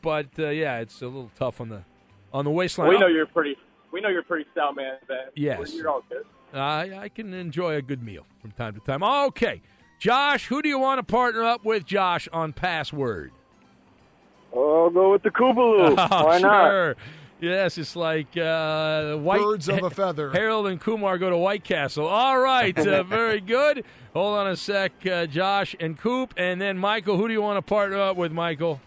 [0.02, 1.84] but uh, yeah, it's a little tough on the
[2.34, 2.90] on the waistline.
[2.90, 3.58] We know you're pretty.
[3.92, 5.18] We know you're a pretty stout man, Ben.
[5.36, 5.76] Yes.
[5.76, 6.26] You're all good.
[6.52, 9.04] I, I can enjoy a good meal from time to time.
[9.04, 9.62] Okay.
[10.00, 13.32] Josh, who do you want to partner up with, Josh, on password?
[14.54, 15.96] Oh, I'll go with the Koopaloo.
[16.12, 16.96] Oh, Why not?
[17.42, 20.30] Yes, it's like uh, White Birds of a feather.
[20.32, 22.06] Harold and Kumar go to White Castle.
[22.08, 23.86] All right, uh, very good.
[24.14, 27.16] Hold on a sec, uh, Josh and Coop, and then Michael.
[27.16, 28.82] Who do you want to partner up with, Michael?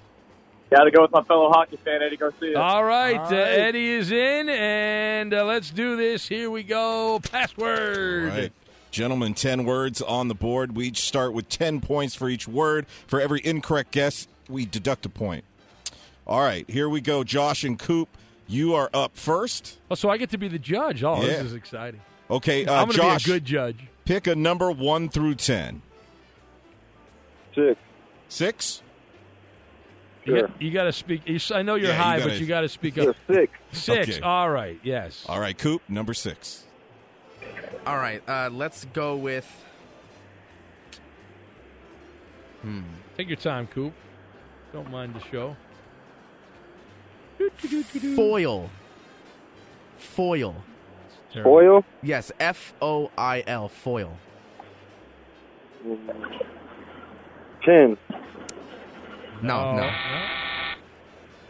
[0.71, 2.59] Got to go with my fellow hockey fan, Eddie Garcia.
[2.59, 3.37] All right, All Uh.
[3.37, 6.29] Eddie is in, and uh, let's do this.
[6.29, 7.21] Here we go.
[7.21, 8.53] Password.
[8.93, 9.03] All right.
[9.09, 10.77] Gentlemen, 10 words on the board.
[10.77, 12.87] We each start with 10 points for each word.
[13.07, 15.45] For every incorrect guess, we deduct a point.
[16.27, 17.25] All right, here we go.
[17.25, 18.09] Josh and Coop,
[18.47, 19.79] you are up first.
[19.91, 21.03] Oh, so I get to be the judge.
[21.03, 22.01] Oh, this is exciting.
[22.31, 23.77] Okay, uh, I'm going to Josh, be a good judge.
[24.05, 25.83] pick a number 1 through 10.
[27.55, 27.81] Six.
[28.29, 28.83] 6?
[30.25, 30.47] You, Sure.
[30.49, 31.23] got, you got to speak.
[31.27, 33.05] You, s- I know you're Yeah, you high, gotta- but you got to speak Yeah,
[33.07, 33.17] up.
[33.27, 33.53] six.
[33.73, 34.09] Six.
[34.11, 34.21] Okay.
[34.21, 34.79] All right.
[34.85, 35.25] Yes.
[35.29, 36.65] All right, Coop, number 6.
[37.87, 39.47] All right, uh, let's go with.
[42.63, 42.83] Hmm.
[43.17, 43.93] Take your time, Coop.
[44.73, 45.57] Don't mind the show.
[48.15, 48.71] Foil.
[49.97, 50.55] Foil.
[51.43, 51.85] Foil.
[52.03, 53.69] Yes, F O I L.
[53.69, 54.17] Foil.
[57.65, 57.97] Ten.
[59.43, 59.91] No, Oh, no.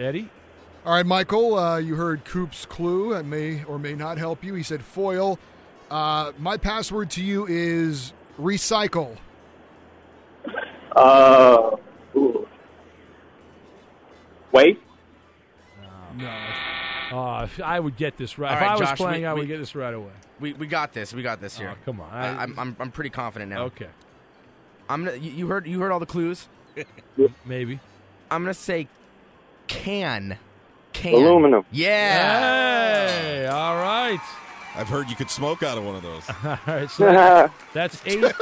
[0.01, 0.31] Eddie?
[0.87, 3.13] All right, Michael, uh, you heard Coop's clue.
[3.13, 4.55] That may or may not help you.
[4.55, 5.39] He said foil.
[5.93, 9.15] Uh, my password to you is recycle.
[10.97, 11.77] Uh,
[12.17, 12.49] ooh.
[14.53, 14.81] Wait.
[16.17, 16.35] No.
[17.13, 18.51] Oh, if I would get this right.
[18.53, 20.13] All if right, I was Josh, playing, we- I would we- get this right away.
[20.41, 21.13] We we got this.
[21.13, 21.75] We got this here.
[21.75, 22.11] Oh, come on.
[22.11, 23.65] I, I- I'm, I'm I'm pretty confident now.
[23.65, 23.89] Okay.
[24.89, 25.19] I'm gonna.
[25.19, 26.49] You, you heard you heard all the clues.
[27.45, 27.81] Maybe.
[28.31, 28.89] I'm gonna say
[29.69, 30.39] can.
[30.95, 31.15] Can.
[31.15, 31.65] Aluminum.
[31.71, 33.09] Yeah.
[33.09, 34.21] Hey, all right.
[34.75, 36.23] I've heard you could smoke out of one of those.
[36.45, 38.21] All right, so that's eight.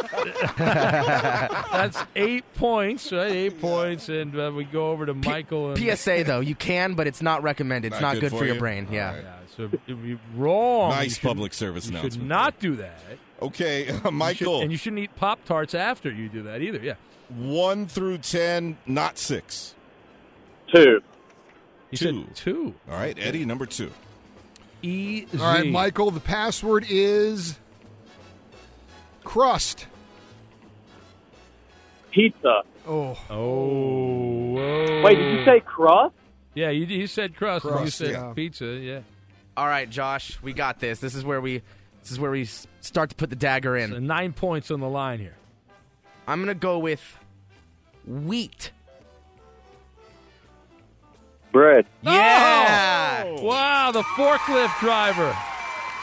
[0.57, 3.31] that's eight points, right?
[3.33, 5.73] Eight points, and uh, we go over to Michael.
[5.75, 7.93] And, PSA though, you can, but it's not recommended.
[7.93, 8.61] It's Not not, good good, for for your you?
[8.61, 8.89] brain.
[8.91, 9.17] Yeah.
[9.17, 9.23] Yeah,
[9.57, 10.91] so it would be wrong.
[10.91, 12.29] Nice You should- public service You should announcement.
[12.29, 13.01] not do that.
[13.43, 16.61] Okay, uh, You should- Michael, and you shouldn't eat Pop Tarts after you do that
[16.63, 16.79] either.
[16.79, 16.95] Yeah.
[17.31, 19.75] 1 through 10, not 6.
[20.73, 21.01] Two.
[21.91, 22.25] You two.
[22.27, 22.75] said two.
[22.89, 23.91] All right, Eddie, number two.
[24.83, 25.39] E Z.
[25.39, 27.59] All right, Michael, the password is
[29.25, 29.87] crust.
[32.11, 32.63] Pizza.
[32.87, 33.17] Oh.
[33.29, 33.91] Oh.
[34.55, 35.03] whoa.
[35.05, 36.15] Wait, did you say crust?
[36.55, 37.65] Yeah, you, you said crust.
[37.65, 38.33] and you said yeah.
[38.35, 38.67] pizza.
[38.67, 39.01] Yeah.
[39.57, 41.01] All right, Josh, we got this.
[41.01, 41.63] This is where we
[42.03, 43.91] this is where we start to put the dagger in.
[43.91, 45.37] So nine points on the line here.
[46.27, 47.19] I'm gonna go with
[48.07, 48.73] wheat.
[51.53, 51.87] Bread.
[52.03, 53.25] Yeah.
[53.27, 53.43] Oh!
[53.43, 55.37] Wow, the forklift driver.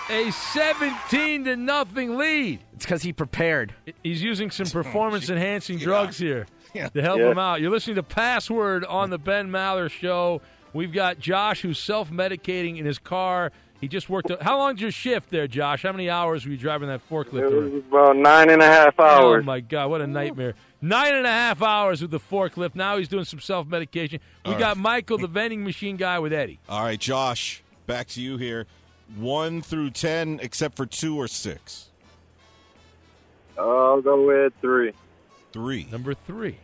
[0.09, 2.59] A 17 to nothing lead.
[2.73, 3.73] It's because he prepared.
[4.03, 7.31] He's using some performance enhancing drugs here to help Yeah.
[7.31, 7.59] him out.
[7.61, 10.41] You're listening to Password on the Ben Maller Show.
[10.73, 13.51] We've got Josh who's self medicating in his car.
[13.79, 14.31] He just worked.
[14.31, 15.83] A, how long's your shift there, Josh?
[15.83, 17.43] How many hours were you driving that forklift?
[17.47, 17.73] It around?
[17.73, 19.43] was about nine and a half hours.
[19.43, 20.55] Oh my God, what a nightmare!
[20.81, 22.73] Nine and a half hours with the forklift.
[22.75, 24.19] Now he's doing some self medication.
[24.45, 24.77] We All got right.
[24.77, 26.59] Michael, the vending machine guy, with Eddie.
[26.67, 28.65] All right, Josh, back to you here.
[29.15, 31.89] One through ten, except for two or six.
[33.59, 34.93] I'll go with three.
[35.51, 35.87] Three.
[35.91, 36.57] Number three.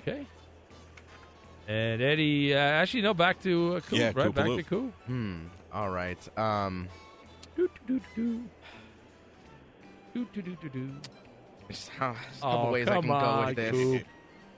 [0.00, 0.26] Okay.
[1.66, 4.26] And Eddie, uh, actually, no, back to uh, Coop, Yeah, right?
[4.26, 4.58] Coop back Loop.
[4.58, 4.92] to Coop.
[5.06, 5.38] Hmm.
[5.74, 6.38] All right.
[6.38, 6.88] Um.
[7.56, 8.42] Do, do, do, do.
[10.14, 10.90] Do, do, do, do, do.
[11.68, 13.70] There's, uh, a couple Oh, ways I come can go on, with this.
[13.72, 14.02] Coop.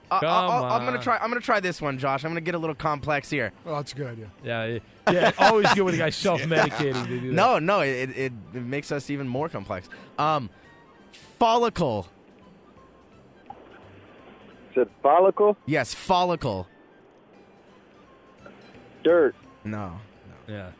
[0.09, 1.17] Uh, Come I'll- I'll- I'm gonna try.
[1.17, 2.23] I'm gonna try this one, Josh.
[2.23, 3.51] I'm gonna get a little complex here.
[3.65, 4.29] Oh, that's a good idea.
[4.43, 5.31] Yeah, it- yeah.
[5.39, 7.33] Always good when a guy's self-medicating to do that.
[7.33, 9.89] No, no, it, it it makes us even more complex.
[10.17, 10.49] Um,
[11.39, 12.07] follicle.
[14.75, 15.57] Said follicle.
[15.65, 16.67] Yes, follicle.
[19.03, 19.35] Dirt.
[19.63, 19.99] No.
[20.47, 20.71] Yeah.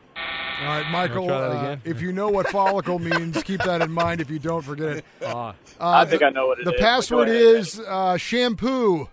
[0.60, 1.28] All right, Michael.
[1.28, 4.22] try that uh, if you know what follicle means, keep that in mind.
[4.22, 5.06] If you don't, forget it.
[5.24, 5.50] Ah,
[5.80, 9.08] Uh, I think the, I know what it the is, but password is uh, shampoo.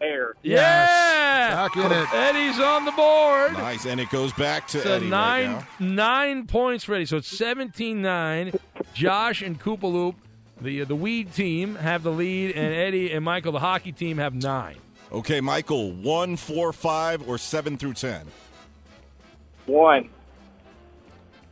[0.00, 0.34] Air.
[0.42, 1.54] yeah.
[1.54, 2.12] Back in it.
[2.12, 3.54] Eddie's on the board.
[3.54, 5.86] Nice, and it goes back to So Eddie nine right now.
[5.94, 7.06] nine points for Eddie.
[7.06, 8.58] So it's 17-9.
[8.92, 10.16] Josh and Koopaloop,
[10.60, 14.34] the the weed team, have the lead, and Eddie and Michael, the hockey team, have
[14.34, 14.76] nine.
[15.12, 18.26] Okay, Michael, one, four, five, or seven through ten.
[19.64, 20.10] One.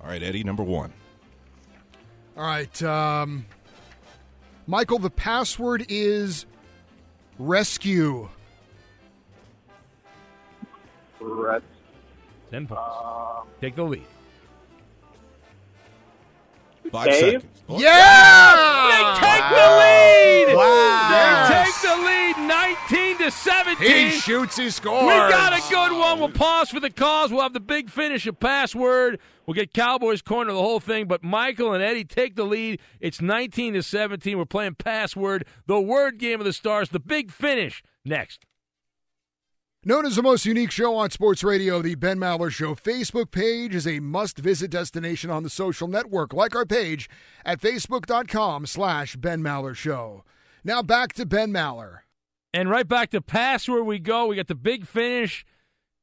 [0.05, 0.93] All right, Eddie, number one.
[2.37, 3.47] All right, um,
[4.67, 4.99] Michael.
[4.99, 6.45] The password is
[7.39, 8.29] rescue.
[11.21, 11.63] Red.
[12.51, 12.83] Ten points.
[12.85, 14.05] Um, Take the lead.
[16.91, 17.43] Five Dave?
[17.43, 17.45] seconds.
[17.69, 18.91] Yeah!
[18.91, 20.57] They take the lead.
[20.57, 21.49] Wow.
[21.49, 24.11] They take the lead, nineteen to seventeen.
[24.11, 25.03] He shoots, he scores.
[25.03, 26.19] We got a good one.
[26.19, 27.31] We'll pause for the calls.
[27.31, 29.19] We'll have the big finish of password.
[29.47, 31.07] We'll get Cowboys corner the whole thing.
[31.07, 32.81] But Michael and Eddie take the lead.
[33.01, 34.37] It's 19 to 17.
[34.39, 38.45] We're playing password, the word game of the stars, the big finish next.
[39.87, 43.75] Known as the most unique show on sports radio, the Ben Maller Show Facebook page
[43.75, 46.33] is a must-visit destination on the social network.
[46.33, 47.11] Like our page
[47.45, 50.25] at facebook.com slash Ben Maller Show.
[50.65, 51.99] Now back to Ben Maller.
[52.55, 54.25] And right back to pass where we go.
[54.25, 55.45] We got the big finish.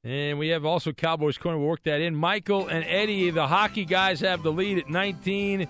[0.03, 1.57] And we have also Cowboys corner.
[1.57, 2.15] We'll work that in.
[2.15, 5.67] Michael and Eddie, the hockey guys, have the lead at 19.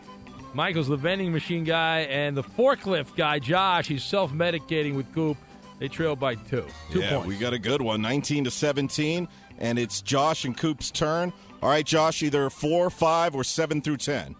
[0.53, 2.01] Michael's the vending machine guy.
[2.01, 5.37] And the forklift guy, Josh, he's self medicating with Coop.
[5.81, 6.67] They trail by two.
[6.91, 7.27] Two yeah, points.
[7.27, 9.27] we got a good one, 19 to 17,
[9.57, 11.33] and it's Josh and Coop's turn.
[11.59, 14.35] All right, Josh, either four, five, or seven through ten.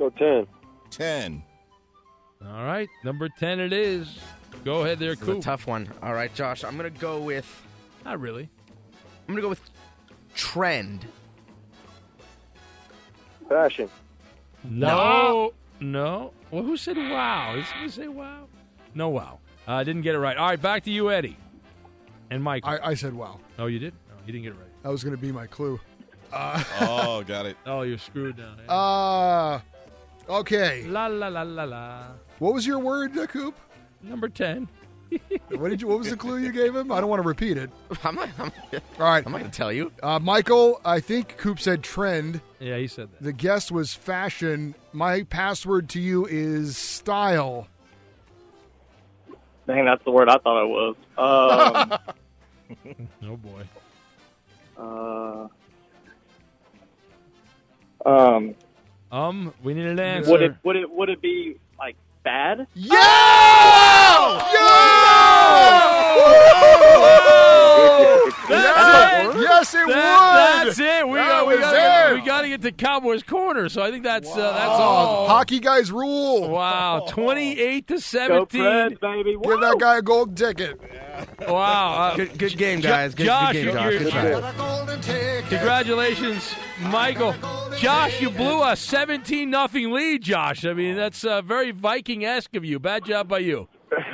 [0.00, 0.48] Go ten.
[0.90, 1.44] Ten.
[2.44, 4.18] All right, number 10 it is.
[4.64, 5.42] Go ahead there, This is a Coop.
[5.42, 5.88] tough one.
[6.02, 6.64] All right, Josh.
[6.64, 7.46] I'm gonna go with.
[8.04, 8.48] Not really.
[9.28, 9.60] I'm gonna go with
[10.34, 11.06] trend.
[13.48, 13.88] Fashion.
[14.64, 15.54] No.
[15.78, 16.32] No.
[16.50, 17.52] Well, who said wow?
[17.54, 18.48] Did somebody say wow?
[18.96, 19.38] No wow.
[19.68, 20.34] I uh, didn't get it right.
[20.34, 21.36] All right, back to you, Eddie.
[22.30, 22.70] And Michael.
[22.70, 23.38] I, I said wow.
[23.58, 23.92] oh, you did?
[24.08, 24.82] No, you didn't get it right.
[24.82, 25.78] That was going to be my clue.
[26.32, 27.58] Uh, Oh, got it.
[27.66, 28.54] Oh, you're screwed down.
[28.58, 28.66] Eddie.
[28.68, 29.60] uh,
[30.30, 30.84] okay.
[30.86, 32.02] la la la la la.
[32.38, 33.58] What was your word, uh, Coop?
[34.02, 34.68] Number 10.
[35.48, 35.88] What did you?
[35.88, 36.92] What was the clue you gave him?
[36.92, 37.70] I don't want to repeat it.
[38.04, 38.28] I'm not.
[38.38, 39.90] I'm, All right, I'm not gonna tell you.
[40.02, 40.82] uh, Michael.
[40.84, 42.42] I think Coop said trend.
[42.60, 43.22] Yeah, he said that.
[43.22, 44.74] The guess was fashion.
[44.92, 47.68] My password to you is style.
[49.68, 50.96] Dang, that's the word I thought it was.
[51.18, 51.98] Um,
[53.22, 53.62] Oh, boy.
[54.78, 55.48] uh,
[58.08, 58.54] um,
[59.12, 60.30] Um, we need an answer.
[60.30, 62.66] would it would it would it be like bad?
[62.74, 62.96] Yeah!
[64.52, 64.78] Yeah!
[68.48, 69.40] That's it.
[69.42, 70.68] Yes, it That- would.
[70.68, 71.08] That's it.
[71.08, 72.14] We That got, we got, it.
[72.14, 73.68] we got to get to Cowboys corner.
[73.68, 75.28] So I think that's uh, that's all.
[75.28, 76.48] Hockey guys rule.
[76.48, 78.62] Wow, twenty-eight to Go seventeen.
[78.62, 79.36] Preds, baby.
[79.42, 80.80] Give that guy a gold ticket.
[81.48, 83.14] Wow, uh, Good, good game, guys.
[83.14, 83.92] Good, Josh, good game, Josh.
[83.92, 85.38] you're- Good Got try.
[85.40, 85.42] a.
[85.48, 87.34] Congratulations, Michael.
[87.78, 90.64] Josh, you blew a 17 nothing lead, Josh.
[90.64, 92.78] I mean, that's uh, very Viking esque of you.
[92.78, 93.68] Bad job by you.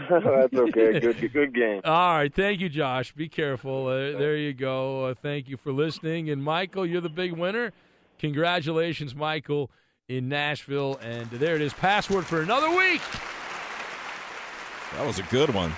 [0.10, 1.00] That's okay.
[1.00, 1.80] Good, good game.
[1.84, 2.34] All right.
[2.34, 3.12] Thank you, Josh.
[3.12, 3.86] Be careful.
[3.86, 5.06] Uh, there you go.
[5.06, 6.30] Uh, thank you for listening.
[6.30, 7.72] And, Michael, you're the big winner.
[8.18, 9.70] Congratulations, Michael,
[10.08, 10.98] in Nashville.
[11.02, 11.72] And there it is.
[11.72, 13.02] Password for another week.
[14.96, 15.72] That was a good one.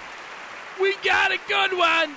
[0.81, 2.16] We got a good one.